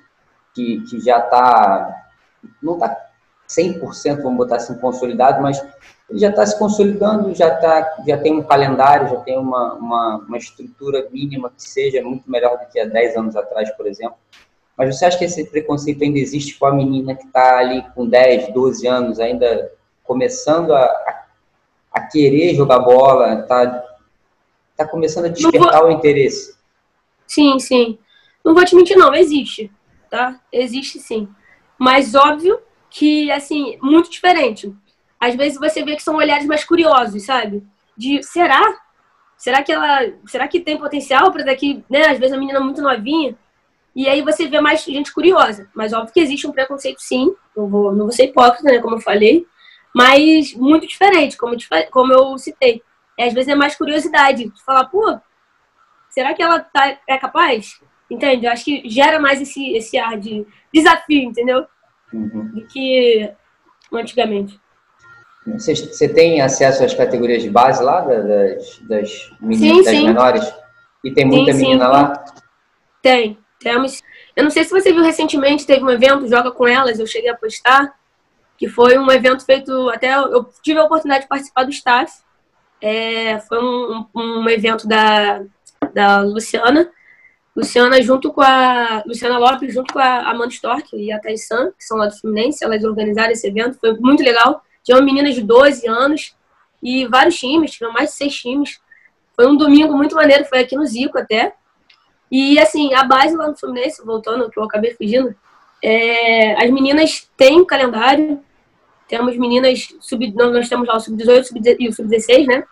que, 0.54 0.82
que 0.82 1.00
já 1.00 1.20
está. 1.20 2.06
Não 2.62 2.74
está 2.74 3.10
100%, 3.50 4.22
vamos 4.22 4.38
botar 4.38 4.56
assim, 4.58 4.78
consolidado, 4.78 5.42
mas 5.42 5.62
ele 6.10 6.20
já 6.20 6.30
está 6.30 6.46
se 6.46 6.58
consolidando, 6.58 7.34
já, 7.36 7.54
tá, 7.54 7.98
já 8.08 8.18
tem 8.18 8.34
um 8.34 8.44
calendário, 8.44 9.10
já 9.10 9.18
tem 9.18 9.38
uma, 9.38 9.74
uma, 9.74 10.18
uma, 10.18 10.38
estrutura 10.38 11.08
mínima 11.12 11.50
que 11.50 11.62
seja 11.62 12.02
muito 12.02 12.30
melhor 12.32 12.58
do 12.58 12.72
que 12.72 12.80
há 12.80 12.86
10 12.86 13.18
anos 13.18 13.36
atrás, 13.36 13.70
por 13.72 13.86
exemplo. 13.86 14.16
Mas 14.78 14.96
você 14.96 15.06
acha 15.06 15.18
que 15.18 15.26
esse 15.26 15.44
preconceito 15.46 16.02
ainda 16.04 16.18
existe 16.18 16.58
com 16.58 16.66
a 16.66 16.74
menina 16.74 17.14
que 17.14 17.26
está 17.26 17.58
ali 17.58 17.86
com 17.94 18.08
10, 18.08 18.54
12 18.54 18.88
anos, 18.88 19.20
ainda 19.20 19.72
começando 20.04 20.74
a, 20.74 20.84
a, 20.84 21.26
a 21.92 22.02
querer 22.02 22.56
jogar 22.56 22.80
bola, 22.80 23.42
está 23.42 23.84
tá 24.86 24.92
começando 24.92 25.26
a 25.26 25.30
despertar 25.30 25.82
vou... 25.82 25.90
o 25.90 25.92
interesse? 25.92 26.56
Sim, 27.28 27.60
sim. 27.60 27.98
Não 28.44 28.54
vou 28.54 28.66
te 28.66 28.76
mentir, 28.76 28.98
não, 28.98 29.14
existe, 29.14 29.72
tá? 30.10 30.40
Existe 30.52 31.00
sim. 31.00 31.28
Mas 31.78 32.16
óbvio 32.16 32.60
que, 32.90 33.32
assim, 33.32 33.78
muito 33.82 34.10
diferente 34.10 34.74
às 35.22 35.36
vezes 35.36 35.60
você 35.60 35.84
vê 35.84 35.96
que 35.96 36.02
são 36.02 36.16
olhares 36.16 36.48
mais 36.48 36.64
curiosos, 36.64 37.24
sabe? 37.24 37.64
De 37.96 38.24
será? 38.24 38.60
Será 39.38 39.62
que 39.62 39.72
ela, 39.72 40.12
será 40.26 40.48
que 40.48 40.60
tem 40.60 40.80
potencial 40.80 41.32
para 41.32 41.44
daqui, 41.44 41.86
né? 41.88 42.08
Às 42.08 42.18
vezes 42.18 42.34
a 42.34 42.40
menina 42.40 42.58
é 42.58 42.64
muito 42.64 42.82
novinha. 42.82 43.38
E 43.96 44.10
aí 44.10 44.24
você 44.24 44.48
vê 44.48 44.60
mais 44.60 44.84
gente 44.84 45.14
curiosa. 45.14 45.70
Mas 45.76 45.94
óbvio 45.94 46.12
que 46.12 46.20
existe 46.20 46.48
um 46.48 46.52
preconceito 46.52 47.00
sim. 47.00 47.36
Não 47.56 47.68
vou, 47.68 47.92
não 47.92 48.06
vou 48.06 48.12
ser 48.12 48.26
hipócrita, 48.26 48.72
né? 48.72 48.80
Como 48.80 48.96
eu 48.96 49.00
falei. 49.00 49.46
Mas 49.94 50.56
muito 50.56 50.88
diferente, 50.88 51.38
como, 51.38 51.56
como 51.92 52.14
eu 52.14 52.36
citei. 52.40 52.82
É, 53.22 53.28
às 53.28 53.34
vezes 53.34 53.50
é 53.50 53.56
mais 53.56 53.76
curiosidade. 53.76 54.50
De 54.50 54.64
falar, 54.64 54.86
pô, 54.86 55.20
será 56.10 56.34
que 56.34 56.42
ela 56.42 56.60
tá, 56.60 56.98
é 57.08 57.18
capaz? 57.18 57.80
Entende? 58.10 58.46
Eu 58.46 58.52
acho 58.52 58.66
que 58.66 58.90
gera 58.90 59.20
mais 59.20 59.40
esse, 59.40 59.74
esse 59.74 59.98
ar 59.98 60.18
de 60.18 60.46
desafio, 60.74 61.22
entendeu? 61.22 61.66
Uhum. 62.12 62.48
Do 62.48 62.66
que 62.66 63.32
antigamente. 63.94 64.60
Você, 65.46 65.76
você 65.76 66.10
tem 66.10 66.42
acesso 66.42 66.84
às 66.84 66.94
categorias 66.94 67.44
de 67.44 67.50
base 67.50 67.84
lá 67.84 68.02
das, 68.02 68.80
das 68.80 69.32
meninas, 69.40 69.78
sim, 69.78 69.84
das 69.84 69.96
sim. 69.96 70.08
menores? 70.08 70.54
E 71.04 71.12
tem 71.14 71.26
muita 71.26 71.54
sim, 71.54 71.62
menina 71.62 71.88
lá? 71.88 72.26
Tem. 73.02 73.38
Temos. 73.60 74.02
Eu 74.36 74.44
não 74.44 74.50
sei 74.50 74.64
se 74.64 74.72
você 74.72 74.92
viu 74.92 75.04
recentemente, 75.04 75.68
teve 75.68 75.84
um 75.84 75.90
evento, 75.90 76.28
Joga 76.28 76.52
com 76.52 76.68
Elas, 76.68 77.00
eu 77.00 77.06
cheguei 77.06 77.30
a 77.30 77.38
postar, 77.38 77.94
que 78.58 78.68
foi 78.68 78.98
um 78.98 79.12
evento 79.12 79.46
feito, 79.46 79.90
até 79.90 80.16
eu 80.16 80.50
tive 80.64 80.80
a 80.80 80.84
oportunidade 80.84 81.24
de 81.24 81.30
participar 81.30 81.64
do 81.64 81.70
staff. 81.70 82.12
É, 82.82 83.40
foi 83.40 83.60
um, 83.64 84.06
um, 84.16 84.50
evento 84.50 84.88
da, 84.88 85.44
da 85.94 86.22
Luciana, 86.22 86.90
Luciana 87.56 88.02
junto 88.02 88.32
com 88.34 88.42
a 88.42 89.04
Luciana 89.06 89.38
Lopes 89.38 89.74
junto 89.74 89.94
com 89.94 90.00
a 90.00 90.30
Amanda 90.30 90.54
Stork 90.54 90.96
e 90.96 91.12
a 91.12 91.20
Taissan, 91.20 91.72
que 91.78 91.84
são 91.84 91.98
lá 91.98 92.08
do 92.08 92.18
Fluminense, 92.18 92.64
elas 92.64 92.84
organizaram 92.84 93.32
esse 93.32 93.48
evento, 93.48 93.78
foi 93.80 93.94
muito 94.00 94.24
legal. 94.24 94.64
Tinha 94.84 95.00
meninas 95.02 95.36
de 95.36 95.42
12 95.42 95.88
anos 95.88 96.36
e 96.82 97.06
vários 97.06 97.36
times, 97.36 97.72
tinham 97.72 97.94
mais 97.94 98.10
de 98.10 98.16
seis 98.16 98.36
times. 98.36 98.80
Foi 99.36 99.46
um 99.46 99.56
domingo 99.56 99.96
muito 99.96 100.16
maneiro, 100.16 100.46
foi 100.46 100.60
aqui 100.60 100.76
no 100.76 100.86
Zico 100.86 101.20
até. 101.20 101.54
E 102.32 102.58
assim, 102.58 102.94
a 102.94 103.04
base 103.04 103.36
lá 103.36 103.48
no 103.48 103.58
Fluminense, 103.58 104.04
voltando, 104.04 104.50
que 104.50 104.58
eu 104.58 104.64
acabei 104.64 104.94
fugindo, 104.96 105.36
é, 105.84 106.54
as 106.64 106.72
meninas 106.72 107.30
têm 107.36 107.66
calendário, 107.66 108.42
temos 109.12 109.36
meninas, 109.36 109.94
sub, 110.00 110.34
nós 110.34 110.70
temos 110.70 110.88
lá 110.88 110.96
o 110.96 111.00
sub-18 111.02 111.78
e 111.78 111.90
o 111.90 111.94
sub-16, 111.94 112.48
né? 112.48 112.64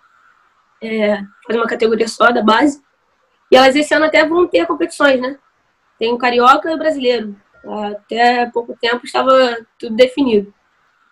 É, 0.82 1.18
faz 1.46 1.60
uma 1.60 1.68
categoria 1.68 2.08
só 2.08 2.32
da 2.32 2.42
base. 2.42 2.82
E 3.52 3.58
elas 3.58 3.76
esse 3.76 3.94
ano 3.94 4.06
até 4.06 4.26
vão 4.26 4.48
ter 4.48 4.66
competições, 4.66 5.20
né? 5.20 5.38
Tem 5.98 6.14
o 6.14 6.18
Carioca 6.18 6.72
e 6.72 6.74
o 6.74 6.78
Brasileiro. 6.78 7.36
Até 7.94 8.46
pouco 8.46 8.74
tempo 8.80 9.06
estava 9.06 9.58
tudo 9.78 9.98
definido. 9.98 10.54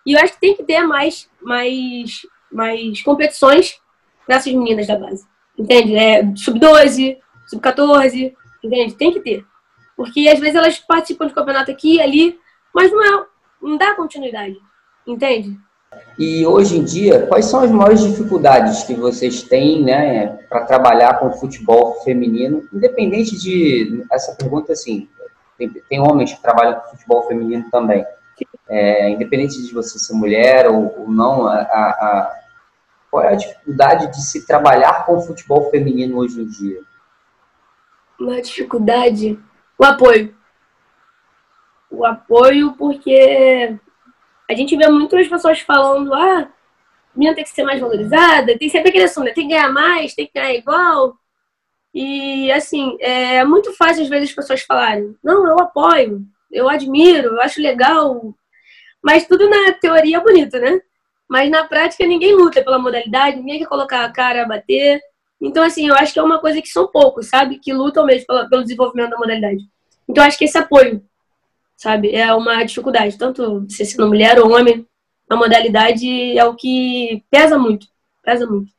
E 0.06 0.14
eu 0.14 0.20
acho 0.20 0.32
que 0.32 0.40
tem 0.40 0.56
que 0.56 0.64
ter 0.64 0.80
mais, 0.80 1.28
mais, 1.42 2.22
mais 2.50 3.02
competições 3.02 3.78
para 4.24 4.36
essas 4.36 4.54
meninas 4.54 4.86
da 4.86 4.96
base. 4.96 5.26
Entende? 5.58 5.94
É, 5.94 6.22
sub-12, 6.36 7.18
sub-14, 7.48 8.32
entende? 8.64 8.94
Tem 8.94 9.12
que 9.12 9.20
ter. 9.20 9.44
Porque 9.94 10.26
às 10.26 10.40
vezes 10.40 10.54
elas 10.54 10.78
participam 10.78 11.26
de 11.26 11.34
campeonato 11.34 11.70
aqui 11.70 11.96
e 11.96 12.00
ali, 12.00 12.40
mas 12.74 12.90
não, 12.90 13.04
é, 13.04 13.26
não 13.60 13.76
dá 13.76 13.94
continuidade. 13.94 14.56
Entende? 15.08 15.58
E 16.18 16.46
hoje 16.46 16.76
em 16.76 16.84
dia, 16.84 17.26
quais 17.26 17.46
são 17.46 17.60
as 17.60 17.70
maiores 17.70 18.02
dificuldades 18.02 18.82
que 18.84 18.94
vocês 18.94 19.42
têm 19.42 19.82
né, 19.82 20.26
para 20.48 20.66
trabalhar 20.66 21.18
com 21.18 21.32
futebol 21.32 21.94
feminino? 22.02 22.68
Independente 22.72 23.38
de. 23.38 24.04
Essa 24.12 24.34
pergunta, 24.34 24.74
assim, 24.74 25.08
tem, 25.56 25.70
tem 25.88 26.00
homens 26.00 26.34
que 26.34 26.42
trabalham 26.42 26.78
com 26.80 26.90
futebol 26.90 27.26
feminino 27.26 27.64
também. 27.70 28.04
É, 28.68 29.08
independente 29.08 29.62
de 29.62 29.72
você 29.72 29.98
ser 29.98 30.12
mulher 30.12 30.68
ou, 30.68 31.00
ou 31.00 31.08
não, 31.08 31.46
a, 31.46 31.58
a, 31.58 32.34
qual 33.10 33.24
é 33.24 33.32
a 33.32 33.36
dificuldade 33.36 34.08
de 34.08 34.22
se 34.22 34.46
trabalhar 34.46 35.06
com 35.06 35.22
futebol 35.22 35.70
feminino 35.70 36.18
hoje 36.18 36.42
em 36.42 36.46
dia? 36.46 36.80
Uma 38.20 38.42
dificuldade? 38.42 39.38
O 39.78 39.84
apoio. 39.84 40.34
O 41.90 42.04
apoio, 42.04 42.72
porque 42.72 43.78
a 44.48 44.54
gente 44.54 44.76
vê 44.76 44.88
muitas 44.88 45.28
pessoas 45.28 45.60
falando, 45.60 46.14
ah, 46.14 46.40
a 46.40 47.18
menina 47.18 47.34
tem 47.34 47.44
que 47.44 47.50
ser 47.50 47.64
mais 47.64 47.80
valorizada, 47.80 48.58
tem 48.58 48.68
sempre 48.68 48.88
aquele 48.88 49.04
assunto, 49.04 49.24
né? 49.24 49.32
tem 49.32 49.46
que 49.46 49.54
ganhar 49.54 49.70
mais, 49.70 50.14
tem 50.14 50.26
que 50.26 50.32
ganhar 50.34 50.54
igual. 50.54 51.16
E, 51.94 52.50
assim, 52.52 52.96
é 53.00 53.44
muito 53.44 53.72
fácil 53.74 54.02
às 54.02 54.08
vezes 54.08 54.30
as 54.30 54.34
pessoas 54.34 54.62
falarem, 54.62 55.14
não, 55.22 55.46
eu 55.46 55.58
apoio, 55.58 56.22
eu 56.50 56.68
admiro, 56.68 57.34
eu 57.34 57.42
acho 57.42 57.60
legal. 57.60 58.34
Mas 59.02 59.26
tudo 59.26 59.48
na 59.48 59.72
teoria 59.72 60.16
é 60.16 60.20
bonito, 60.20 60.58
né? 60.58 60.80
Mas 61.28 61.50
na 61.50 61.64
prática 61.64 62.06
ninguém 62.06 62.34
luta 62.34 62.62
pela 62.62 62.78
modalidade, 62.78 63.36
ninguém 63.36 63.58
quer 63.58 63.66
colocar 63.66 64.04
a 64.04 64.12
cara, 64.12 64.46
bater. 64.46 65.00
Então, 65.40 65.62
assim, 65.62 65.88
eu 65.88 65.94
acho 65.94 66.12
que 66.12 66.18
é 66.18 66.22
uma 66.22 66.40
coisa 66.40 66.60
que 66.62 66.68
são 66.68 66.88
poucos, 66.88 67.28
sabe? 67.28 67.58
Que 67.58 67.72
lutam 67.72 68.06
mesmo 68.06 68.26
pelo 68.48 68.62
desenvolvimento 68.62 69.10
da 69.10 69.18
modalidade. 69.18 69.62
Então, 70.08 70.24
acho 70.24 70.38
que 70.38 70.44
esse 70.44 70.56
apoio 70.58 71.02
sabe? 71.78 72.14
É 72.14 72.34
uma 72.34 72.64
dificuldade, 72.64 73.16
tanto 73.16 73.64
você 73.68 73.84
sendo 73.84 74.08
mulher 74.08 74.38
ou 74.38 74.52
homem, 74.52 74.84
a 75.30 75.36
modalidade 75.36 76.36
é 76.36 76.44
o 76.44 76.54
que 76.54 77.22
pesa 77.30 77.56
muito, 77.56 77.86
pesa 78.22 78.44
muito. 78.46 78.70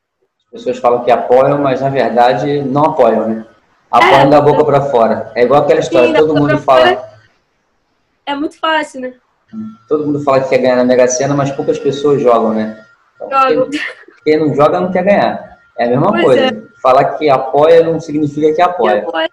As 0.48 0.52
pessoas 0.52 0.78
falam 0.80 1.04
que 1.04 1.12
apoiam, 1.12 1.60
mas 1.60 1.80
na 1.80 1.90
verdade 1.90 2.62
não 2.62 2.86
apoiam, 2.86 3.28
né? 3.28 3.46
Apoiam 3.90 4.22
é, 4.22 4.30
da 4.30 4.42
boca 4.42 4.66
para 4.66 4.82
fora. 4.82 5.32
É 5.34 5.44
igual 5.44 5.64
aquela 5.64 5.80
história, 5.80 6.10
sim, 6.10 6.14
todo 6.14 6.36
mundo 6.36 6.58
fala. 6.60 7.10
É 8.26 8.36
muito 8.36 8.60
fácil, 8.60 9.02
né? 9.02 9.14
Todo 9.88 10.06
mundo 10.06 10.20
fala 10.24 10.42
que 10.42 10.50
quer 10.50 10.60
ganhar 10.60 10.76
na 10.76 10.84
Mega 10.84 11.08
Sena, 11.08 11.34
mas 11.34 11.52
poucas 11.52 11.80
pessoas 11.80 12.22
jogam, 12.22 12.54
né? 12.54 12.86
Então, 13.16 13.50
jogam. 13.50 13.70
Quem, 13.70 13.82
quem, 14.24 14.40
não 14.40 14.54
joga 14.54 14.82
não 14.82 14.92
quer 14.92 15.04
ganhar. 15.04 15.58
É 15.78 15.86
a 15.86 15.88
mesma 15.88 16.12
pois 16.12 16.26
coisa. 16.26 16.46
É. 16.48 16.70
Falar 16.82 17.06
que 17.18 17.30
apoia 17.30 17.84
não 17.84 18.00
significa 18.00 18.54
que 18.54 18.62
apoia. 18.62 19.02
Que 19.02 19.08
apoia 19.08 19.30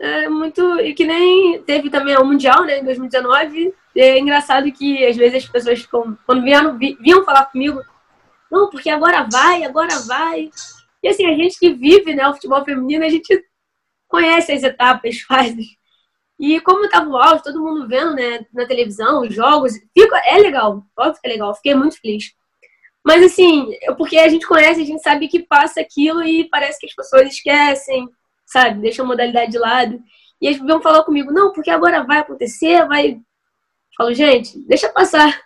é 0.00 0.28
muito. 0.28 0.78
E 0.80 0.94
que 0.94 1.04
nem 1.04 1.62
teve 1.62 1.90
também 1.90 2.16
o 2.16 2.24
Mundial, 2.24 2.64
né, 2.64 2.78
em 2.78 2.84
2019. 2.84 3.74
É 3.96 4.18
engraçado 4.18 4.70
que 4.72 5.04
às 5.06 5.16
vezes 5.16 5.44
as 5.44 5.48
pessoas 5.48 5.80
ficam, 5.80 6.18
quando 6.26 6.42
vinham, 6.42 6.78
vinham 6.78 7.24
falar 7.24 7.46
comigo, 7.46 7.82
não, 8.50 8.68
porque 8.70 8.90
agora 8.90 9.26
vai, 9.30 9.64
agora 9.64 9.98
vai. 10.00 10.50
E 11.02 11.08
assim, 11.08 11.26
a 11.26 11.34
gente 11.34 11.58
que 11.58 11.72
vive 11.72 12.14
né, 12.14 12.28
o 12.28 12.34
futebol 12.34 12.64
feminino, 12.64 13.04
a 13.04 13.08
gente 13.08 13.42
conhece 14.08 14.52
as 14.52 14.62
etapas, 14.62 15.20
fases. 15.26 15.66
E 16.38 16.60
como 16.60 16.88
tava 16.90 17.08
o 17.08 17.16
áudio, 17.16 17.44
todo 17.44 17.62
mundo 17.62 17.88
vendo 17.88 18.14
né, 18.14 18.44
na 18.52 18.66
televisão, 18.66 19.22
os 19.22 19.34
jogos, 19.34 19.72
fica, 19.96 20.18
é 20.26 20.36
legal, 20.36 20.84
óbvio 20.96 21.20
que 21.20 21.26
é 21.26 21.32
legal, 21.32 21.54
fiquei 21.54 21.74
muito 21.74 21.98
feliz. 21.98 22.34
Mas 23.02 23.22
assim, 23.22 23.70
porque 23.96 24.18
a 24.18 24.28
gente 24.28 24.46
conhece, 24.46 24.82
a 24.82 24.84
gente 24.84 25.02
sabe 25.02 25.28
que 25.28 25.42
passa 25.44 25.80
aquilo 25.80 26.22
e 26.22 26.48
parece 26.50 26.78
que 26.78 26.86
as 26.86 26.94
pessoas 26.94 27.28
esquecem, 27.28 28.06
sabe? 28.46 28.80
Deixa 28.80 29.02
a 29.02 29.06
modalidade 29.06 29.50
de 29.50 29.58
lado. 29.58 29.98
E 30.40 30.46
eles 30.46 30.58
vão 30.58 30.80
falar 30.80 31.02
comigo, 31.04 31.32
não, 31.32 31.52
porque 31.52 31.70
agora 31.70 32.04
vai 32.04 32.18
acontecer, 32.18 32.86
vai. 32.86 33.18
falo, 33.96 34.14
gente, 34.14 34.58
deixa 34.66 34.88
passar. 34.88 35.40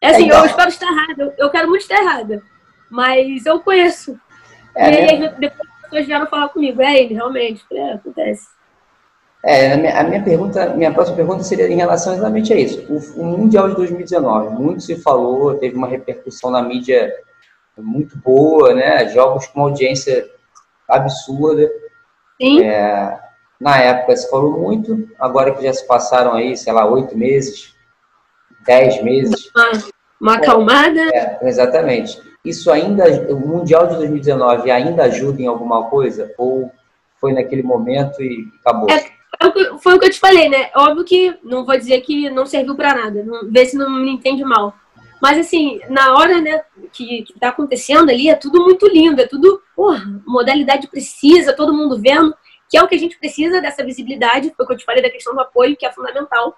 É 0.00 0.08
assim, 0.08 0.30
é 0.30 0.34
eu 0.34 0.44
espero 0.44 0.68
estar 0.68 0.86
errada, 0.86 1.34
eu 1.38 1.50
quero 1.50 1.68
muito 1.68 1.82
estar 1.82 1.96
errada, 1.96 2.42
mas 2.90 3.46
eu 3.46 3.60
conheço. 3.60 4.18
É, 4.76 4.90
e 4.90 5.10
aí, 5.10 5.18
né? 5.18 5.34
depois 5.38 5.70
as 5.70 5.80
pessoas 5.82 6.06
vieram 6.06 6.26
falar 6.26 6.48
comigo, 6.48 6.82
é 6.82 7.00
ele, 7.00 7.14
realmente, 7.14 7.64
é, 7.72 7.92
acontece. 7.92 8.46
É, 9.46 9.72
a 9.72 9.76
minha, 9.76 10.00
a 10.00 10.04
minha, 10.04 10.22
pergunta, 10.22 10.70
minha 10.70 10.92
próxima 10.92 11.16
pergunta 11.16 11.42
seria 11.42 11.68
em 11.68 11.76
relação 11.76 12.14
exatamente 12.14 12.52
a 12.52 12.56
isso. 12.56 12.80
O, 12.88 13.20
o, 13.20 13.24
Mundial 13.24 13.68
de 13.68 13.76
2019, 13.76 14.54
muito 14.54 14.82
se 14.82 14.96
falou, 14.96 15.54
teve 15.56 15.76
uma 15.76 15.86
repercussão 15.86 16.50
na 16.50 16.62
mídia 16.62 17.12
muito 17.76 18.16
boa, 18.18 18.72
né? 18.72 19.06
Jogos 19.10 19.46
com 19.46 19.60
audiência 19.60 20.26
absurda. 20.88 21.70
Sim. 22.40 22.62
É, 22.62 23.18
na 23.60 23.78
época 23.78 24.16
se 24.16 24.28
falou 24.30 24.60
muito, 24.60 25.08
agora 25.18 25.54
que 25.54 25.62
já 25.62 25.72
se 25.72 25.86
passaram 25.86 26.34
aí, 26.34 26.56
sei 26.56 26.72
lá, 26.72 26.86
oito 26.86 27.16
meses, 27.16 27.74
dez 28.66 29.02
meses. 29.02 29.50
Uma, 29.54 29.72
uma 30.20 30.34
acalmada. 30.34 31.00
É, 31.00 31.38
exatamente. 31.42 32.20
Isso 32.44 32.70
ainda, 32.70 33.04
o 33.32 33.40
Mundial 33.40 33.86
de 33.86 33.96
2019 33.96 34.70
ainda 34.70 35.04
ajuda 35.04 35.40
em 35.40 35.46
alguma 35.46 35.84
coisa? 35.84 36.32
Ou 36.36 36.70
foi 37.18 37.32
naquele 37.32 37.62
momento 37.62 38.22
e 38.22 38.46
acabou? 38.60 38.90
É, 38.90 39.02
foi 39.80 39.94
o 39.94 39.98
que 39.98 40.06
eu 40.06 40.10
te 40.10 40.20
falei, 40.20 40.48
né? 40.48 40.70
Óbvio 40.76 41.04
que 41.04 41.38
não 41.42 41.64
vou 41.64 41.76
dizer 41.76 42.00
que 42.02 42.28
não 42.28 42.44
serviu 42.44 42.74
para 42.74 42.94
nada, 42.94 43.22
não, 43.22 43.50
vê 43.50 43.64
se 43.64 43.76
não 43.76 43.90
me 43.90 44.10
entende 44.10 44.44
mal. 44.44 44.74
Mas 45.24 45.38
assim, 45.38 45.80
na 45.88 46.12
hora, 46.12 46.38
né, 46.38 46.62
que, 46.92 47.22
que 47.22 47.40
tá 47.40 47.48
acontecendo 47.48 48.10
ali, 48.10 48.28
é 48.28 48.34
tudo 48.34 48.62
muito 48.62 48.86
lindo, 48.86 49.22
é 49.22 49.26
tudo, 49.26 49.62
porra, 49.74 50.04
modalidade 50.26 50.86
precisa, 50.86 51.56
todo 51.56 51.72
mundo 51.72 51.98
vendo, 51.98 52.36
que 52.68 52.76
é 52.76 52.82
o 52.82 52.86
que 52.86 52.94
a 52.94 52.98
gente 52.98 53.18
precisa 53.18 53.58
dessa 53.58 53.82
visibilidade, 53.82 54.52
foi 54.54 54.62
o 54.62 54.68
que 54.68 54.74
eu 54.74 54.76
te 54.76 54.84
falei 54.84 55.02
da 55.02 55.08
questão 55.08 55.34
do 55.34 55.40
apoio, 55.40 55.78
que 55.78 55.86
é 55.86 55.90
fundamental. 55.90 56.54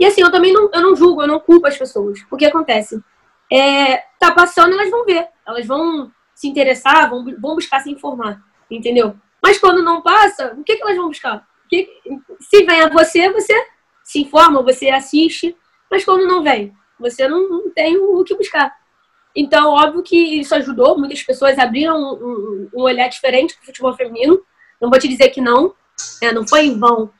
E 0.00 0.06
assim, 0.06 0.22
eu 0.22 0.32
também 0.32 0.50
não, 0.50 0.70
eu 0.72 0.80
não 0.80 0.96
julgo, 0.96 1.20
eu 1.20 1.26
não 1.26 1.38
culpo 1.38 1.66
as 1.66 1.76
pessoas. 1.76 2.20
O 2.30 2.38
que 2.38 2.46
acontece? 2.46 2.98
É, 3.52 3.98
tá 4.18 4.32
passando, 4.32 4.72
elas 4.72 4.90
vão 4.90 5.04
ver, 5.04 5.28
elas 5.46 5.66
vão 5.66 6.10
se 6.34 6.48
interessar, 6.48 7.10
vão, 7.10 7.22
vão 7.38 7.54
buscar 7.54 7.80
se 7.80 7.90
informar, 7.90 8.42
entendeu? 8.70 9.14
Mas 9.42 9.58
quando 9.58 9.82
não 9.82 10.00
passa, 10.00 10.54
o 10.56 10.64
que, 10.64 10.74
que 10.74 10.82
elas 10.82 10.96
vão 10.96 11.08
buscar? 11.08 11.46
Que, 11.68 11.86
se 12.40 12.64
vem 12.64 12.80
a 12.80 12.88
você, 12.88 13.30
você 13.30 13.52
se 14.02 14.22
informa, 14.22 14.62
você 14.62 14.88
assiste, 14.88 15.54
mas 15.90 16.02
quando 16.02 16.26
não 16.26 16.42
vem, 16.42 16.74
você 16.98 17.28
não, 17.28 17.48
não 17.48 17.70
tem 17.70 17.96
o 17.96 18.22
que 18.24 18.36
buscar. 18.36 18.74
Então, 19.34 19.72
óbvio 19.72 20.02
que 20.02 20.40
isso 20.40 20.54
ajudou, 20.54 20.98
muitas 20.98 21.22
pessoas 21.22 21.58
abriram 21.58 21.96
um, 21.98 22.70
um 22.74 22.82
olhar 22.82 23.08
diferente 23.08 23.54
para 23.54 23.62
o 23.62 23.66
futebol 23.66 23.94
feminino. 23.94 24.40
Não 24.80 24.88
vou 24.88 24.98
te 24.98 25.06
dizer 25.06 25.28
que 25.28 25.42
não, 25.42 25.74
é, 26.22 26.32
não 26.32 26.48
foi 26.48 26.66
em 26.66 26.78
vão. 26.78 27.10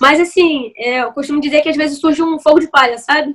Mas, 0.00 0.18
assim, 0.18 0.72
é, 0.76 1.02
eu 1.02 1.12
costumo 1.12 1.40
dizer 1.40 1.60
que 1.62 1.68
às 1.68 1.76
vezes 1.76 2.00
surge 2.00 2.20
um 2.20 2.40
fogo 2.40 2.58
de 2.58 2.68
palha, 2.68 2.98
sabe? 2.98 3.34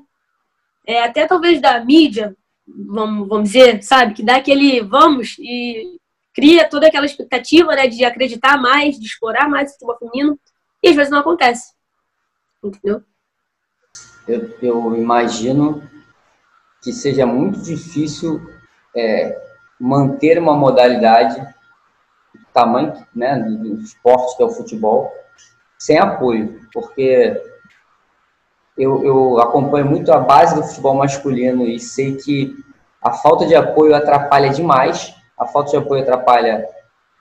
É, 0.86 1.03
até 1.03 1.25
talvez 1.25 1.62
da 1.62 1.84
mídia, 1.84 2.36
vamos, 2.67 3.27
vamos 3.29 3.50
dizer, 3.50 3.82
sabe? 3.82 4.13
Que 4.13 4.24
dá 4.24 4.36
aquele 4.36 4.82
vamos 4.82 5.38
e 5.39 5.98
cria 6.34 6.70
toda 6.70 6.88
aquela 6.88 7.06
expectativa 7.06 7.74
né, 7.75 7.88
de 7.88 8.03
acreditar 8.03 8.62
mais, 8.62 9.00
de 9.00 9.06
explorar 9.06 9.50
mais 9.50 9.70
o 9.70 9.74
futebol 9.74 9.98
feminino. 9.98 10.39
E 10.84 10.89
às 10.89 10.96
vezes 10.96 11.12
não 11.12 11.20
acontece. 11.20 11.74
Entendeu? 12.62 13.01
Eu, 14.27 14.53
eu 14.62 14.96
imagino 14.96 15.84
que 16.81 16.91
seja 16.91 17.25
muito 17.25 17.62
difícil 17.62 18.41
é, 18.96 19.39
manter 19.79 20.39
uma 20.39 20.55
modalidade 20.55 21.39
do 22.34 22.46
tamanho 22.53 22.93
né, 23.15 23.38
do 23.38 23.75
esporte 23.81 24.38
que 24.38 24.43
é 24.43 24.46
o 24.46 24.51
futebol 24.51 25.12
sem 25.77 26.00
apoio, 26.00 26.62
porque 26.74 27.41
eu, 28.77 29.03
eu 29.03 29.39
acompanho 29.39 29.86
muito 29.86 30.12
a 30.12 30.19
base 30.19 30.55
do 30.55 30.63
futebol 30.63 30.96
masculino 30.96 31.65
e 31.65 31.79
sei 31.79 32.15
que 32.15 32.55
a 33.01 33.13
falta 33.13 33.46
de 33.46 33.55
apoio 33.55 33.96
atrapalha 33.96 34.50
demais, 34.50 35.13
a 35.38 35.46
falta 35.46 35.72
de 35.72 35.77
apoio 35.77 36.01
atrapalha 36.01 36.67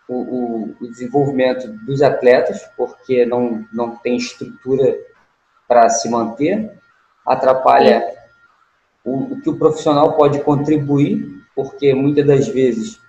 o, 0.08 0.14
o, 0.14 0.76
o 0.80 0.88
desenvolvimento 0.88 1.68
dos 1.84 2.02
atletas, 2.02 2.62
porque 2.76 3.26
não, 3.26 3.64
não 3.72 3.96
tem 3.96 4.16
estrutura 4.16 4.96
para 5.68 5.88
se 5.88 6.08
manter, 6.08 6.78
atrapalha 7.26 8.14
o, 9.04 9.34
o, 9.34 9.40
que 9.40 9.50
o 9.50 9.56
profissional 9.56 10.14
pode 10.14 10.40
contribuir, 10.40 11.42
porque 11.54 11.94
muitas 11.94 12.26
das 12.26 12.48
vezes 12.48 13.00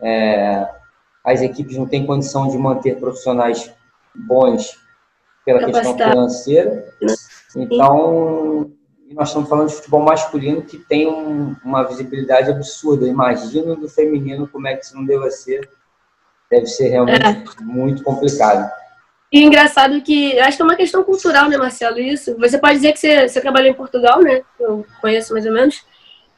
é, 0.00 0.68
as 1.24 1.40
equipes 1.42 1.76
não 1.76 1.86
têm 1.86 2.06
condição 2.06 2.48
de 2.48 2.58
manter 2.58 2.98
profissionais 2.98 3.72
bons 4.14 4.78
pela 5.44 5.64
questão 5.64 5.96
financeira. 5.96 6.92
Então, 7.56 8.70
nós 9.12 9.28
estamos 9.28 9.48
falando 9.48 9.68
de 9.68 9.74
futebol 9.76 10.02
masculino 10.02 10.62
que 10.62 10.78
tem 10.78 11.06
um, 11.06 11.54
uma 11.64 11.84
visibilidade 11.84 12.50
absurda. 12.50 13.06
Imagina 13.06 13.76
do 13.76 13.88
feminino 13.88 14.48
como 14.48 14.66
é 14.66 14.76
que 14.76 14.84
isso 14.84 14.96
não 14.96 15.04
deve 15.04 15.30
ser. 15.30 15.68
Deve 16.50 16.66
ser 16.66 16.88
realmente 16.88 17.24
é. 17.24 17.62
muito 17.62 18.02
complicado. 18.02 18.70
E 19.34 19.42
engraçado 19.42 20.00
que, 20.00 20.38
acho 20.38 20.56
que 20.56 20.62
é 20.62 20.64
uma 20.64 20.76
questão 20.76 21.02
cultural, 21.02 21.48
né, 21.48 21.56
Marcelo, 21.56 21.98
isso. 21.98 22.38
Você 22.38 22.56
pode 22.56 22.74
dizer 22.74 22.92
que 22.92 23.00
você, 23.00 23.28
você 23.28 23.40
trabalhou 23.40 23.68
em 23.68 23.74
Portugal, 23.74 24.22
né, 24.22 24.42
eu 24.60 24.86
conheço 25.00 25.32
mais 25.32 25.44
ou 25.44 25.50
menos. 25.50 25.84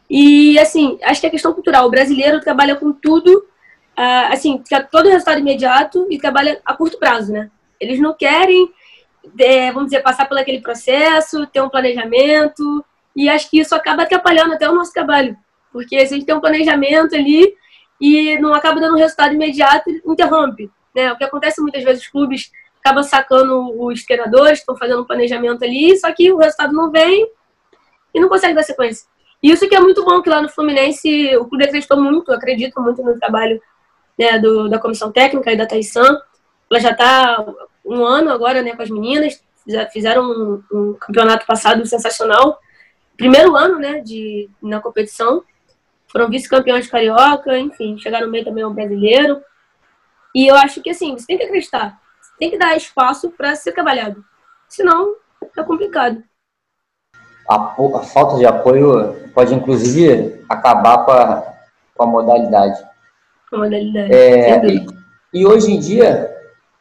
E, 0.08 0.58
assim, 0.58 0.98
acho 1.02 1.20
que 1.20 1.26
é 1.26 1.30
questão 1.30 1.52
cultural. 1.52 1.86
O 1.86 1.90
brasileiro 1.90 2.40
trabalha 2.40 2.74
com 2.74 2.94
tudo, 2.94 3.46
uh, 3.98 4.32
assim, 4.32 4.62
todo 4.90 5.10
resultado 5.10 5.38
imediato 5.38 6.06
e 6.10 6.16
trabalha 6.16 6.58
a 6.64 6.72
curto 6.72 6.98
prazo, 6.98 7.34
né. 7.34 7.50
Eles 7.78 8.00
não 8.00 8.14
querem, 8.14 8.72
é, 9.38 9.70
vamos 9.72 9.90
dizer, 9.90 10.02
passar 10.02 10.26
por 10.26 10.38
aquele 10.38 10.62
processo, 10.62 11.46
ter 11.48 11.60
um 11.60 11.68
planejamento, 11.68 12.82
e 13.14 13.28
acho 13.28 13.50
que 13.50 13.60
isso 13.60 13.74
acaba 13.74 14.04
atrapalhando 14.04 14.54
até 14.54 14.70
o 14.70 14.74
nosso 14.74 14.94
trabalho. 14.94 15.36
Porque 15.70 15.98
se 16.06 16.14
a 16.14 16.16
gente 16.16 16.24
tem 16.24 16.34
um 16.34 16.40
planejamento 16.40 17.14
ali 17.14 17.54
e 18.00 18.38
não 18.38 18.54
acaba 18.54 18.80
dando 18.80 18.94
um 18.94 18.98
resultado 18.98 19.34
imediato, 19.34 19.90
interrompe. 19.90 20.70
Né? 20.94 21.12
O 21.12 21.18
que 21.18 21.24
acontece 21.24 21.60
muitas 21.60 21.84
vezes, 21.84 22.04
os 22.04 22.08
clubes 22.08 22.50
acaba 22.86 23.02
sacando 23.02 23.82
os 23.82 24.04
treinadores, 24.04 24.60
estão 24.60 24.76
fazendo 24.76 25.02
um 25.02 25.04
planejamento 25.04 25.64
ali, 25.64 25.96
só 25.98 26.12
que 26.12 26.30
o 26.30 26.36
resultado 26.36 26.72
não 26.72 26.90
vem 26.90 27.28
e 28.14 28.20
não 28.20 28.28
consegue 28.28 28.54
dar 28.54 28.62
sequência. 28.62 29.08
E 29.42 29.50
isso 29.50 29.68
que 29.68 29.74
é 29.74 29.80
muito 29.80 30.04
bom, 30.04 30.22
que 30.22 30.30
lá 30.30 30.40
no 30.40 30.48
Fluminense 30.48 31.36
o 31.36 31.46
clube 31.46 31.64
acreditou 31.64 32.00
muito, 32.00 32.32
acredito 32.32 32.80
muito 32.80 33.02
no 33.02 33.18
trabalho 33.18 33.60
né, 34.16 34.38
do, 34.38 34.68
da 34.68 34.78
comissão 34.78 35.10
técnica 35.10 35.52
e 35.52 35.56
da 35.56 35.66
Taisan. 35.66 36.20
Ela 36.70 36.80
já 36.80 36.90
está 36.90 37.44
um 37.84 38.04
ano 38.04 38.30
agora 38.30 38.62
né, 38.62 38.74
com 38.74 38.82
as 38.82 38.90
meninas, 38.90 39.42
fizeram 39.92 40.22
um, 40.24 40.62
um 40.72 40.94
campeonato 40.94 41.44
passado 41.44 41.84
sensacional. 41.86 42.58
Primeiro 43.16 43.56
ano 43.56 43.78
né, 43.78 44.00
de, 44.00 44.48
na 44.62 44.80
competição, 44.80 45.42
foram 46.06 46.30
vice-campeões 46.30 46.86
carioca, 46.86 47.58
enfim, 47.58 47.98
chegaram 47.98 48.30
meio 48.30 48.44
também 48.44 48.62
ao 48.62 48.72
brasileiro. 48.72 49.42
E 50.34 50.46
eu 50.46 50.54
acho 50.54 50.80
que 50.80 50.90
assim, 50.90 51.18
você 51.18 51.26
tem 51.26 51.38
que 51.38 51.44
acreditar 51.44 52.00
tem 52.38 52.50
que 52.50 52.58
dar 52.58 52.76
espaço 52.76 53.30
para 53.30 53.54
ser 53.54 53.72
trabalhado. 53.72 54.24
Senão, 54.68 55.14
é 55.56 55.62
complicado. 55.62 56.22
A, 57.48 57.54
a, 57.54 58.02
falta 58.02 58.36
de 58.36 58.46
apoio 58.46 59.30
pode, 59.32 59.54
inclusive, 59.54 60.44
acabar 60.48 61.04
com 61.04 61.12
a, 61.12 61.54
com 61.94 62.02
a 62.02 62.06
modalidade. 62.06 62.78
Com 63.48 63.56
a 63.56 63.58
modalidade. 63.60 64.12
É, 64.12 64.66
e, 64.66 64.86
e, 65.32 65.46
hoje 65.46 65.72
em 65.72 65.78
dia, 65.78 66.34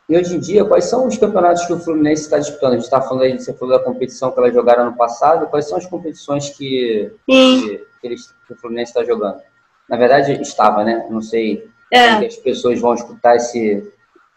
e 0.09 0.17
hoje 0.17 0.35
em 0.35 0.39
dia, 0.39 0.65
quais 0.65 0.85
são 0.85 1.07
os 1.07 1.17
campeonatos 1.17 1.65
que 1.65 1.73
o 1.73 1.79
Fluminense 1.79 2.23
está 2.23 2.39
disputando? 2.39 2.71
A 2.71 2.75
gente 2.75 2.85
está 2.85 3.01
falando 3.01 3.23
aí, 3.23 3.37
você 3.37 3.53
falou 3.53 3.77
da 3.77 3.83
competição 3.83 4.31
que 4.31 4.39
elas 4.39 4.53
jogaram 4.53 4.85
no 4.85 4.97
passado. 4.97 5.47
Quais 5.47 5.69
são 5.69 5.77
as 5.77 5.85
competições 5.85 6.49
que, 6.49 7.11
que, 7.27 7.87
que, 8.01 8.07
eles, 8.07 8.33
que 8.47 8.53
o 8.53 8.57
Fluminense 8.57 8.91
está 8.91 9.03
jogando? 9.03 9.41
Na 9.87 9.97
verdade, 9.97 10.41
estava, 10.41 10.83
né? 10.83 11.05
Não 11.09 11.21
sei 11.21 11.69
é. 11.91 12.19
que 12.19 12.25
as 12.25 12.35
pessoas 12.37 12.79
vão 12.79 12.95
escutar 12.95 13.35
esse, 13.35 13.91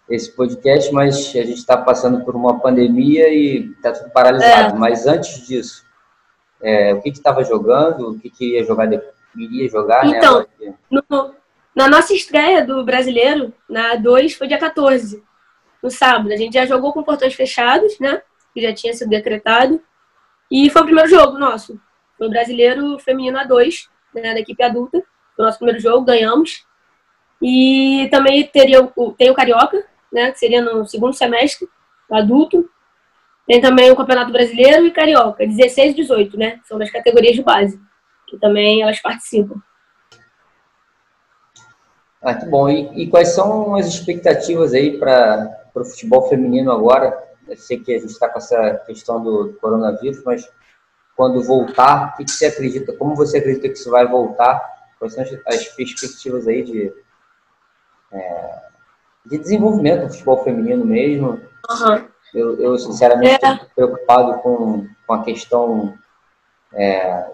esse 0.09 0.31
podcast, 0.33 0.93
mas 0.93 1.17
a 1.37 1.43
gente 1.43 1.55
está 1.55 1.77
passando 1.77 2.25
por 2.25 2.35
uma 2.35 2.59
pandemia 2.59 3.29
e 3.29 3.71
está 3.73 3.93
tudo 3.93 4.11
paralisado. 4.11 4.77
É. 4.77 4.79
Mas 4.79 5.07
antes 5.07 5.47
disso, 5.47 5.85
é, 6.63 6.95
o 6.95 7.03
que 7.03 7.11
estava 7.11 7.45
jogando, 7.45 8.11
o 8.11 8.19
que, 8.19 8.31
que 8.31 8.55
ia 8.55 8.65
jogar, 8.65 8.89
iria 9.37 9.69
jogar, 9.69 10.05
né, 10.05 10.17
então, 10.17 10.47
né? 10.61 10.75
No, 10.91 11.35
na 11.75 11.89
nossa 11.89 12.13
estreia 12.13 12.65
do 12.65 12.85
brasileiro, 12.85 13.53
na 13.69 13.95
2, 13.95 14.35
foi 14.35 14.49
dia 14.49 14.59
14, 14.59 15.23
no 15.83 15.91
sábado. 15.91 16.33
A 16.33 16.37
gente 16.37 16.55
já 16.55 16.67
jogou 16.67 16.93
com 16.93 17.05
portões 17.05 17.35
fechados, 17.35 17.99
né? 18.01 18.21
Que 18.53 18.63
já 18.63 18.73
tinha 18.73 18.93
sido 18.95 19.11
decretado. 19.11 19.81
E 20.51 20.71
foi 20.71 20.83
o 20.83 20.85
primeiro 20.87 21.09
jogo 21.09 21.39
nosso. 21.39 21.81
Foi 22.17 22.27
o 22.27 22.31
brasileiro 22.31 22.99
feminino 22.99 23.39
A2, 23.39 23.87
né, 24.15 24.35
da 24.35 24.41
equipe 24.41 24.61
adulta. 24.63 25.03
Foi 25.37 25.45
o 25.45 25.47
nosso 25.47 25.59
primeiro 25.59 25.81
jogo, 25.81 26.05
ganhamos. 26.05 26.67
E 27.41 28.09
também 28.11 28.45
teria 28.45 28.91
o, 28.97 29.13
tem 29.13 29.31
o 29.31 29.35
Carioca, 29.35 29.85
né, 30.13 30.31
que 30.33 30.39
seria 30.39 30.63
no 30.63 30.87
segundo 30.87 31.13
semestre, 31.13 31.69
adulto. 32.11 32.69
Tem 33.47 33.61
também 33.61 33.91
o 33.91 33.97
Campeonato 33.97 34.31
Brasileiro 34.31 34.87
e 34.87 34.91
Carioca, 34.91 35.47
16 35.47 35.93
e 35.93 35.97
18, 35.97 36.37
né? 36.37 36.61
São 36.65 36.79
das 36.79 36.91
categorias 36.91 37.35
de 37.35 37.43
base, 37.43 37.81
que 38.27 38.39
também 38.39 38.83
elas 38.83 39.01
participam. 39.01 39.61
Ah, 42.21 42.35
que 42.35 42.47
bom. 42.47 42.69
E, 42.69 43.05
e 43.05 43.09
quais 43.09 43.29
são 43.29 43.77
as 43.77 43.87
expectativas 43.87 44.75
aí 44.75 44.99
para 44.99 45.57
o 45.75 45.85
futebol 45.85 46.29
feminino 46.29 46.71
agora? 46.73 47.17
Eu 47.47 47.57
sei 47.57 47.79
que 47.79 47.95
a 47.95 47.99
gente 47.99 48.11
está 48.11 48.29
com 48.29 48.39
essa 48.39 48.75
questão 48.87 49.23
do 49.23 49.57
coronavírus, 49.61 50.23
mas 50.25 50.47
quando 51.17 51.43
voltar, 51.43 52.15
o 52.15 52.17
que, 52.19 52.31
você 52.31 52.47
acredita? 52.47 52.93
Como 52.93 53.15
você 53.15 53.39
acredita 53.39 53.69
que 53.69 53.75
isso 53.75 53.91
vai 53.91 54.07
voltar? 54.07 54.61
Quais 54.99 55.15
são 55.15 55.25
as 55.47 55.69
perspectivas 55.69 56.47
aí 56.47 56.63
de 56.63 56.93
é, 58.13 58.68
de 59.29 59.39
desenvolvimento 59.39 60.07
do 60.07 60.13
futebol 60.13 60.43
feminino 60.43 60.85
mesmo. 60.85 61.41
Uhum. 61.71 62.09
Eu, 62.35 62.61
eu, 62.61 62.79
sinceramente, 62.79 63.45
é. 63.45 63.53
estou 63.53 63.69
preocupado 63.75 64.39
com, 64.43 64.87
com 65.07 65.13
a 65.13 65.23
questão 65.23 65.95
é, 66.73 67.27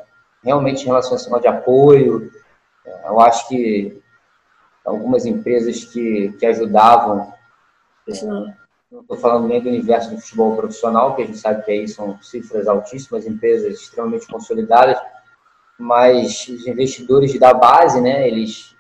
realmente 0.43 0.83
em 0.83 0.87
relação 0.87 1.17
ao 1.33 1.41
de 1.41 1.49
apoio. 1.49 2.31
É, 2.85 3.09
eu 3.09 3.21
acho 3.21 3.49
que 3.49 4.01
algumas 4.85 5.25
empresas 5.25 5.85
que, 5.85 6.33
que 6.39 6.47
ajudavam, 6.47 7.33
é, 8.09 8.25
não 8.25 9.01
estou 9.01 9.17
falando 9.17 9.49
nem 9.49 9.61
do 9.61 9.69
universo 9.69 10.11
do 10.11 10.21
futebol 10.21 10.57
profissional, 10.57 11.17
que 11.17 11.23
a 11.23 11.27
gente 11.27 11.39
sabe 11.39 11.65
que 11.65 11.71
aí 11.71 11.89
são 11.89 12.21
cifras 12.21 12.69
altíssimas, 12.69 13.27
empresas 13.27 13.81
extremamente 13.81 14.27
consolidadas, 14.27 14.99
mas 15.79 16.47
os 16.49 16.67
investidores 16.67 17.37
da 17.39 17.53
base, 17.53 18.01
né, 18.01 18.29
eles 18.29 18.74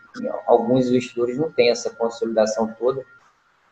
alguns 0.46 0.88
investidores 0.88 1.38
não 1.38 1.50
têm 1.50 1.70
essa 1.70 1.90
consolidação 1.90 2.74
toda, 2.78 3.04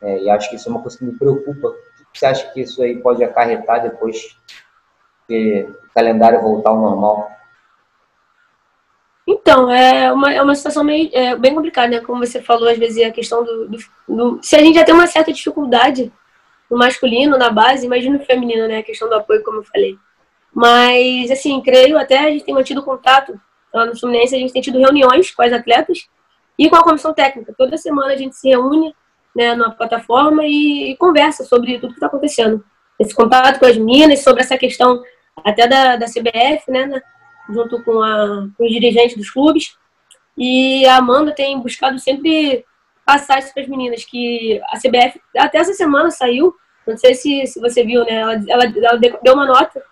é, 0.00 0.22
e 0.22 0.30
acho 0.30 0.50
que 0.50 0.56
isso 0.56 0.68
é 0.68 0.72
uma 0.72 0.82
coisa 0.82 0.98
que 0.98 1.04
me 1.04 1.16
preocupa. 1.16 1.74
Você 2.12 2.26
acha 2.26 2.52
que 2.52 2.60
isso 2.60 2.82
aí 2.82 3.00
pode 3.00 3.22
acarretar 3.22 3.82
depois 3.82 4.36
que 5.28 5.62
o 5.62 5.94
calendário 5.94 6.42
voltar 6.42 6.70
ao 6.70 6.80
normal? 6.80 7.30
Então, 9.26 9.70
é 9.70 10.12
uma, 10.12 10.32
é 10.32 10.42
uma 10.42 10.54
situação 10.54 10.82
meio, 10.82 11.08
é, 11.12 11.36
bem 11.36 11.54
complicada, 11.54 11.88
né? 11.88 12.00
Como 12.00 12.24
você 12.26 12.42
falou, 12.42 12.68
às 12.68 12.76
vezes, 12.76 13.04
a 13.04 13.12
questão 13.12 13.44
do, 13.44 13.68
do, 13.68 13.78
do, 14.08 14.40
Se 14.42 14.56
a 14.56 14.58
gente 14.58 14.74
já 14.74 14.84
tem 14.84 14.94
uma 14.94 15.06
certa 15.06 15.32
dificuldade 15.32 16.12
no 16.68 16.76
masculino, 16.76 17.38
na 17.38 17.48
base, 17.48 17.86
imagina 17.86 18.18
no 18.18 18.24
feminino, 18.24 18.66
né? 18.66 18.78
A 18.78 18.82
questão 18.82 19.08
do 19.08 19.14
apoio, 19.14 19.44
como 19.44 19.58
eu 19.58 19.64
falei. 19.64 19.96
Mas, 20.52 21.30
assim, 21.30 21.60
creio, 21.62 21.96
até 21.96 22.18
a 22.18 22.30
gente 22.30 22.44
tem 22.44 22.54
mantido 22.54 22.82
contato 22.82 23.40
lá 23.72 23.86
no 23.86 23.98
Fluminense, 23.98 24.34
a 24.34 24.38
gente 24.38 24.52
tem 24.52 24.60
tido 24.60 24.78
reuniões 24.78 25.30
com 25.30 25.42
as 25.42 25.52
atletas 25.52 26.08
e 26.58 26.68
com 26.68 26.76
a 26.76 26.82
comissão 26.82 27.12
técnica. 27.12 27.54
Toda 27.56 27.76
semana 27.76 28.12
a 28.12 28.16
gente 28.16 28.36
se 28.36 28.48
reúne 28.48 28.94
né, 29.34 29.54
na 29.54 29.70
plataforma 29.70 30.44
e, 30.44 30.92
e 30.92 30.96
conversa 30.96 31.44
sobre 31.44 31.78
tudo 31.78 31.88
que 31.90 31.94
está 31.94 32.06
acontecendo. 32.06 32.64
Esse 32.98 33.14
contato 33.14 33.58
com 33.58 33.66
as 33.66 33.76
meninas, 33.76 34.22
sobre 34.22 34.42
essa 34.42 34.58
questão 34.58 35.02
até 35.44 35.66
da, 35.66 35.96
da 35.96 36.06
CBF, 36.06 36.70
né, 36.70 36.86
né 36.86 37.02
junto 37.48 37.82
com, 37.82 38.02
a, 38.02 38.48
com 38.56 38.64
os 38.64 38.70
dirigentes 38.70 39.16
dos 39.16 39.30
clubes. 39.30 39.76
E 40.36 40.86
a 40.86 40.96
Amanda 40.96 41.34
tem 41.34 41.58
buscado 41.60 41.98
sempre 41.98 42.64
passar 43.04 43.38
isso 43.38 43.52
para 43.52 43.62
as 43.62 43.68
meninas, 43.68 44.04
que 44.04 44.60
a 44.70 44.78
CBF, 44.78 45.20
até 45.36 45.58
essa 45.58 45.72
semana 45.72 46.10
saiu, 46.10 46.54
não 46.86 46.96
sei 46.96 47.14
se, 47.14 47.46
se 47.46 47.60
você 47.60 47.84
viu, 47.84 48.04
né, 48.04 48.14
ela, 48.14 48.34
ela, 48.48 48.64
ela 48.64 48.98
deu 48.98 49.34
uma 49.34 49.46
nota 49.46 49.82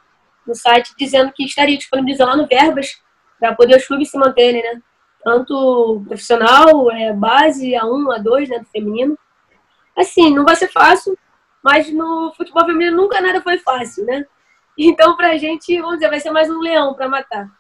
no 0.47 0.55
site 0.55 0.93
dizendo 0.99 1.33
que 1.33 1.45
estaria 1.45 1.77
disponibilizando 1.77 2.47
verbas 2.47 3.01
para 3.39 3.55
poder 3.55 3.77
os 3.77 3.87
clubes 3.87 4.11
se 4.11 4.19
manterem, 4.19 4.63
né? 4.63 4.81
Tanto 5.23 6.03
profissional, 6.07 6.91
é, 6.91 7.13
base, 7.13 7.73
A1, 7.73 8.19
A2, 8.19 8.49
né, 8.49 8.59
do 8.59 8.67
feminino. 8.67 9.19
Assim, 9.97 10.35
não 10.35 10.45
vai 10.45 10.57
ser 10.57 10.69
fácil, 10.69 11.17
mas 11.63 11.93
no 11.93 12.33
futebol 12.37 12.65
feminino 12.65 12.97
nunca 12.97 13.21
nada 13.21 13.41
foi 13.41 13.59
fácil, 13.59 14.05
né? 14.05 14.25
Então, 14.83 15.15
pra 15.15 15.37
gente, 15.37 15.79
vamos 15.79 15.97
dizer, 15.97 16.09
vai 16.09 16.21
ser 16.21 16.31
mais 16.31 16.49
um 16.49 16.59
leão 16.59 16.95
para 16.95 17.07
matar. 17.07 17.51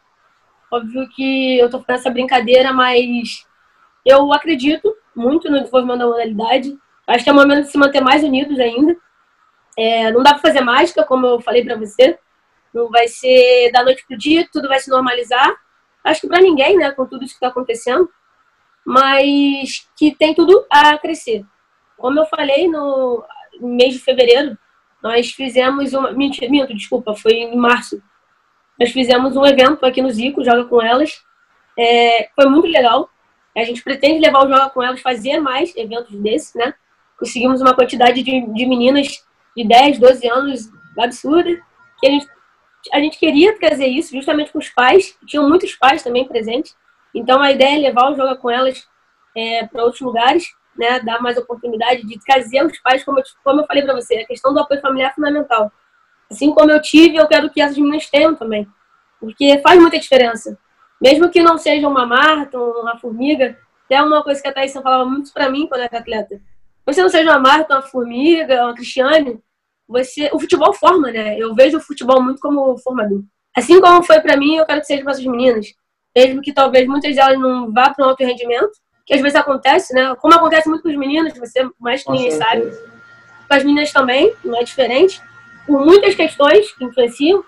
Óbvio 0.70 1.06
que 1.10 1.58
eu 1.58 1.68
tô 1.68 1.78
fazendo 1.80 1.98
essa 1.98 2.10
brincadeira, 2.10 2.72
mas 2.72 3.44
eu 4.06 4.32
acredito 4.32 4.96
muito 5.14 5.50
no 5.50 5.58
desenvolvimento 5.58 5.98
da 5.98 6.06
modalidade. 6.06 6.78
Acho 7.06 7.24
que 7.24 7.28
é 7.28 7.32
o 7.32 7.36
momento 7.36 7.64
de 7.64 7.70
se 7.70 7.76
manter 7.76 8.00
mais 8.00 8.22
unidos 8.22 8.58
ainda. 8.58 8.96
É, 9.76 10.10
não 10.12 10.22
dá 10.22 10.30
para 10.30 10.40
fazer 10.40 10.60
mágica, 10.62 11.04
como 11.04 11.26
eu 11.26 11.40
falei 11.40 11.62
para 11.62 11.76
você. 11.76 12.18
Não 12.72 12.88
vai 12.88 13.08
ser 13.08 13.70
da 13.72 13.82
noite 13.82 14.04
pro 14.06 14.16
dia, 14.16 14.48
tudo 14.50 14.68
vai 14.68 14.78
se 14.80 14.88
normalizar. 14.88 15.54
Acho 16.04 16.22
que 16.22 16.28
para 16.28 16.40
ninguém, 16.40 16.76
né, 16.76 16.90
com 16.92 17.06
tudo 17.06 17.24
isso 17.24 17.34
que 17.34 17.38
está 17.38 17.48
acontecendo. 17.48 18.08
Mas 18.84 19.88
que 19.96 20.14
tem 20.14 20.34
tudo 20.34 20.64
a 20.70 20.96
crescer. 20.98 21.44
Como 21.96 22.18
eu 22.18 22.26
falei 22.26 22.66
no 22.66 23.22
mês 23.60 23.92
de 23.92 24.00
fevereiro, 24.00 24.56
nós 25.02 25.30
fizemos 25.30 25.92
uma. 25.92 26.12
Minto, 26.12 26.74
desculpa, 26.74 27.14
foi 27.14 27.32
em 27.32 27.56
março. 27.56 28.02
Nós 28.78 28.90
fizemos 28.90 29.36
um 29.36 29.44
evento 29.44 29.84
aqui 29.84 30.00
no 30.00 30.10
Zico, 30.10 30.44
Joga 30.44 30.64
com 30.64 30.80
Elas. 30.80 31.22
É, 31.78 32.30
foi 32.34 32.46
muito 32.46 32.66
legal. 32.66 33.10
A 33.54 33.64
gente 33.64 33.82
pretende 33.82 34.20
levar 34.20 34.44
o 34.44 34.48
Joga 34.48 34.70
com 34.70 34.82
Elas, 34.82 35.00
fazer 35.00 35.38
mais 35.38 35.74
eventos 35.76 36.16
desses, 36.16 36.54
né? 36.54 36.74
Conseguimos 37.18 37.60
uma 37.60 37.74
quantidade 37.74 38.22
de, 38.22 38.40
de 38.40 38.66
meninas 38.66 39.22
de 39.54 39.66
10, 39.66 39.98
12 39.98 40.28
anos 40.28 40.70
absurda. 40.98 41.60
Que 41.98 42.06
a 42.06 42.10
gente, 42.10 42.26
a 42.92 43.00
gente 43.00 43.18
queria 43.18 43.58
trazer 43.58 43.86
isso 43.86 44.14
justamente 44.14 44.52
com 44.52 44.58
os 44.58 44.68
pais. 44.68 45.16
Tinham 45.26 45.48
muitos 45.48 45.74
pais 45.74 46.02
também 46.02 46.26
presentes. 46.26 46.76
Então 47.14 47.40
a 47.40 47.50
ideia 47.50 47.76
é 47.76 47.78
levar 47.78 48.10
o 48.10 48.16
Joga 48.16 48.36
com 48.36 48.50
Elas 48.50 48.86
é, 49.36 49.66
para 49.66 49.84
outros 49.84 50.00
lugares 50.00 50.54
né, 50.80 51.00
dar 51.00 51.20
mais 51.20 51.36
oportunidade 51.36 52.06
de 52.06 52.18
trazer 52.24 52.64
os 52.64 52.78
pais, 52.80 53.04
como 53.04 53.18
eu, 53.18 53.24
como 53.44 53.60
eu 53.60 53.66
falei 53.66 53.82
para 53.82 53.94
você, 53.94 54.16
a 54.16 54.26
questão 54.26 54.54
do 54.54 54.60
apoio 54.60 54.80
familiar 54.80 55.10
é 55.10 55.14
fundamental. 55.14 55.70
Assim 56.30 56.52
como 56.52 56.70
eu 56.70 56.80
tive, 56.80 57.16
eu 57.16 57.26
quero 57.26 57.50
que 57.50 57.60
essas 57.60 57.76
meninas 57.76 58.08
tenham 58.08 58.34
também, 58.34 58.66
porque 59.20 59.58
faz 59.58 59.78
muita 59.78 59.98
diferença. 59.98 60.58
Mesmo 61.00 61.28
que 61.28 61.42
não 61.42 61.58
seja 61.58 61.86
uma 61.86 62.06
Marta, 62.06 62.58
uma 62.58 62.98
formiga, 62.98 63.58
é 63.88 64.00
uma 64.02 64.22
coisa 64.22 64.40
que 64.40 64.48
a 64.48 64.52
Thaís 64.52 64.72
falava 64.72 65.04
muito 65.04 65.32
para 65.32 65.50
mim 65.50 65.66
quando 65.66 65.82
era 65.82 65.98
atleta. 65.98 66.40
Você 66.86 67.02
não 67.02 67.08
seja 67.08 67.30
uma 67.30 67.38
Marta, 67.38 67.74
uma 67.74 67.82
formiga, 67.82 68.64
uma 68.64 68.74
Cristiane, 68.74 69.42
você, 69.90 70.30
o 70.32 70.38
futebol 70.38 70.72
forma, 70.72 71.10
né? 71.10 71.36
Eu 71.36 71.54
vejo 71.54 71.78
o 71.78 71.80
futebol 71.80 72.22
muito 72.22 72.40
como 72.40 72.78
formador. 72.78 73.22
Assim 73.56 73.80
como 73.80 74.02
foi 74.04 74.20
para 74.20 74.36
mim, 74.36 74.56
eu 74.56 74.64
quero 74.64 74.80
que 74.80 74.86
seja 74.86 75.02
para 75.02 75.12
essas 75.12 75.26
meninas. 75.26 75.66
Mesmo 76.16 76.40
que 76.40 76.52
talvez 76.52 76.86
muitas 76.86 77.14
delas 77.14 77.38
não 77.38 77.72
vá 77.72 77.90
para 77.90 78.06
um 78.06 78.08
alto 78.08 78.24
rendimento, 78.24 78.70
que 79.04 79.14
às 79.14 79.20
vezes 79.20 79.34
acontece, 79.34 79.92
né? 79.92 80.14
Como 80.20 80.32
acontece 80.32 80.68
muito 80.68 80.82
com 80.82 80.88
os 80.88 80.96
meninos, 80.96 81.36
você 81.36 81.68
mais 81.80 82.04
que 82.04 82.12
ninguém 82.12 82.30
sabe. 82.30 82.70
Com 83.48 83.54
as 83.54 83.64
meninas 83.64 83.92
também, 83.92 84.32
não 84.44 84.56
é 84.60 84.62
diferente. 84.62 85.20
Por 85.66 85.84
muitas 85.84 86.14
questões 86.14 86.70
que 86.72 86.84
influenciam. 86.84 87.44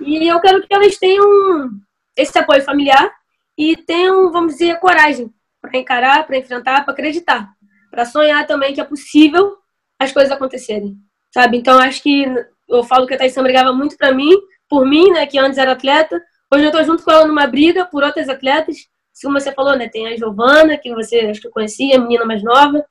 E 0.00 0.26
eu 0.26 0.40
quero 0.40 0.60
que 0.62 0.74
elas 0.74 0.96
tenham 0.96 1.70
esse 2.16 2.36
apoio 2.36 2.62
familiar 2.62 3.12
e 3.56 3.76
tenham, 3.76 4.32
vamos 4.32 4.54
dizer, 4.54 4.80
coragem 4.80 5.32
para 5.60 5.78
encarar, 5.78 6.26
para 6.26 6.38
enfrentar, 6.38 6.84
para 6.84 6.92
acreditar, 6.92 7.50
para 7.90 8.04
sonhar 8.04 8.46
também 8.46 8.74
que 8.74 8.80
é 8.80 8.84
possível 8.84 9.56
as 9.98 10.10
coisas 10.10 10.32
acontecerem, 10.32 10.96
sabe? 11.32 11.58
Então 11.58 11.78
acho 11.78 12.02
que 12.02 12.26
eu 12.68 12.82
falo 12.84 13.06
que 13.06 13.14
a 13.14 13.18
Thaís 13.18 13.34
brigava 13.34 13.72
muito 13.72 13.96
para 13.96 14.12
mim, 14.12 14.30
por 14.68 14.86
mim, 14.86 15.10
né, 15.10 15.26
que 15.26 15.38
antes 15.38 15.58
era 15.58 15.72
atleta. 15.72 16.22
Hoje 16.52 16.64
eu 16.64 16.72
tô 16.72 16.82
junto 16.82 17.02
com 17.02 17.10
ela 17.10 17.26
numa 17.26 17.46
briga 17.46 17.84
por 17.84 18.02
outras 18.02 18.28
atletas 18.28 18.76
como 19.22 19.38
você 19.38 19.52
falou, 19.52 19.76
né? 19.76 19.88
Tem 19.88 20.08
a 20.08 20.16
Giovana, 20.16 20.78
que 20.78 20.94
você 20.94 21.20
acho 21.20 21.40
que 21.40 21.50
conhecia, 21.50 21.96
a 21.96 22.00
menina 22.00 22.24
mais 22.24 22.42
nova. 22.42 22.84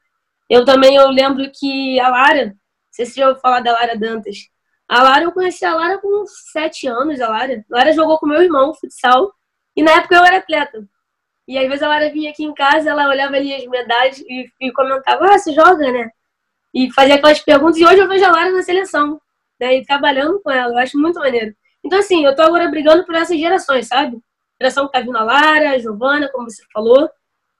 Eu 0.50 0.66
também 0.66 0.96
eu 0.96 1.10
lembro 1.10 1.50
que 1.54 2.00
a 2.00 2.10
Lara, 2.10 2.46
não 2.48 2.56
sei 2.92 3.06
se 3.06 3.16
já 3.16 3.28
ouviu 3.28 3.42
falar 3.42 3.62
da 3.62 3.72
Lara 3.74 3.98
Dantas. 3.98 4.38
A 4.88 5.04
Lara, 5.04 5.24
eu 5.24 5.32
conheci 5.32 5.66
a 5.66 5.76
Lara 5.76 6.00
com 6.00 6.26
sete 6.52 6.88
anos, 6.88 7.20
a 7.22 7.30
Lara. 7.30 7.64
A 7.72 7.78
Lara 7.78 7.94
jogou 7.94 8.18
com 8.18 8.28
meu 8.28 8.42
irmão, 8.42 8.74
futsal, 8.74 9.32
e 9.76 9.84
na 9.84 9.92
época 9.92 10.16
eu 10.16 10.26
era 10.26 10.38
atleta. 10.38 10.84
E 11.48 11.58
às 11.58 11.68
vezes 11.68 11.84
a 11.84 11.88
Lara 11.88 12.12
vinha 12.12 12.32
aqui 12.32 12.44
em 12.44 12.54
casa, 12.54 12.90
ela 12.90 13.08
olhava 13.08 13.36
ali 13.36 13.54
as 13.54 13.66
medalhas 13.66 14.20
e, 14.20 14.50
e 14.62 14.72
comentava, 14.72 15.26
ah, 15.26 15.38
você 15.38 15.54
joga, 15.54 15.92
né? 15.92 16.10
E 16.74 16.92
fazia 16.94 17.16
aquelas 17.16 17.40
perguntas, 17.40 17.78
e 17.78 17.86
hoje 17.86 17.98
eu 17.98 18.08
vejo 18.08 18.26
a 18.26 18.32
Lara 18.32 18.52
na 18.52 18.62
seleção, 18.62 19.20
né? 19.60 19.78
E 19.78 19.86
trabalhando 19.86 20.40
com 20.42 20.52
ela, 20.52 20.74
eu 20.74 20.78
acho 20.78 20.98
muito 20.98 21.20
maneiro. 21.20 21.56
Então, 21.84 22.00
assim, 22.00 22.26
eu 22.26 22.36
tô 22.36 22.42
agora 22.42 22.70
brigando 22.70 23.06
por 23.06 23.16
essas 23.16 23.40
gerações, 23.40 23.88
sabe? 23.88 24.22
geração 24.62 24.86
que 24.86 24.90
está 24.90 25.00
vindo 25.00 25.18
a 25.18 25.24
Lara, 25.24 25.80
Giovana, 25.80 26.30
como 26.30 26.50
você 26.50 26.64
falou. 26.74 27.10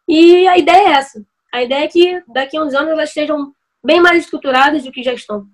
E 0.08 0.48
a 0.48 0.58
ideia 0.58 0.90
é 0.90 0.92
essa. 0.92 1.24
A 1.52 1.64
ideia 1.64 1.86
é 1.86 1.88
que 1.88 2.22
daqui 2.28 2.58
a 2.58 2.64
uns 2.64 2.74
anos 2.74 2.92
elas 2.92 3.10
estejam 3.10 3.54
bem 3.84 4.02
mais 4.02 4.24
estruturadas 4.24 4.84
do 4.84 4.92
que 4.92 5.02
já 5.02 5.14
estão. 5.14 5.48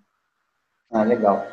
Ah, 0.91 1.04
legal. 1.04 1.46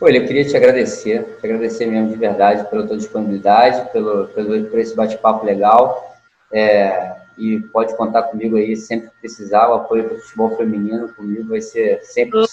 Olha, 0.00 0.18
eu 0.18 0.26
queria 0.26 0.44
te 0.44 0.56
agradecer, 0.56 1.38
te 1.40 1.46
agradecer 1.46 1.86
mesmo 1.86 2.08
de 2.08 2.16
verdade 2.16 2.68
pela 2.70 2.86
tua 2.86 2.96
disponibilidade, 2.96 3.90
pelo, 3.92 4.28
pelo, 4.28 4.64
por 4.66 4.78
esse 4.78 4.94
bate-papo 4.94 5.44
legal. 5.44 6.16
É, 6.52 7.16
e 7.40 7.60
pode 7.68 7.96
contar 7.96 8.24
comigo 8.24 8.56
aí 8.56 8.76
sempre 8.76 9.08
que 9.08 9.16
precisar. 9.20 9.68
O 9.68 9.74
apoio 9.74 10.04
para 10.04 10.16
o 10.16 10.20
futebol 10.20 10.56
feminino 10.56 11.12
comigo 11.14 11.48
vai 11.48 11.60
ser 11.60 12.00
100%. 12.02 12.46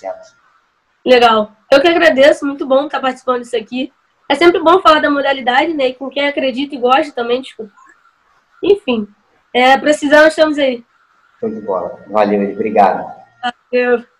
Legal. 1.06 1.52
Eu 1.72 1.82
que 1.82 1.88
agradeço, 1.88 2.46
muito 2.46 2.66
bom 2.66 2.86
estar 2.86 3.00
participando 3.00 3.42
disso 3.42 3.58
aqui. 3.58 3.92
É 4.30 4.36
sempre 4.36 4.62
bom 4.62 4.82
falar 4.82 5.00
da 5.00 5.10
modalidade, 5.10 5.74
né? 5.74 5.90
E 5.90 5.94
com 5.94 6.10
quem 6.10 6.28
acredita 6.28 6.76
e 6.76 6.80
gosta 6.80 7.14
também, 7.14 7.42
tipo. 7.42 7.70
Enfim, 8.62 9.08
é, 9.54 9.78
precisamos, 9.78 10.30
estamos 10.30 10.58
aí. 10.58 10.84
Show 11.40 11.50
de 11.50 11.62
bola. 11.62 12.00
Valeu, 12.10 12.52
obrigado. 12.52 13.06
Valeu. 13.72 14.17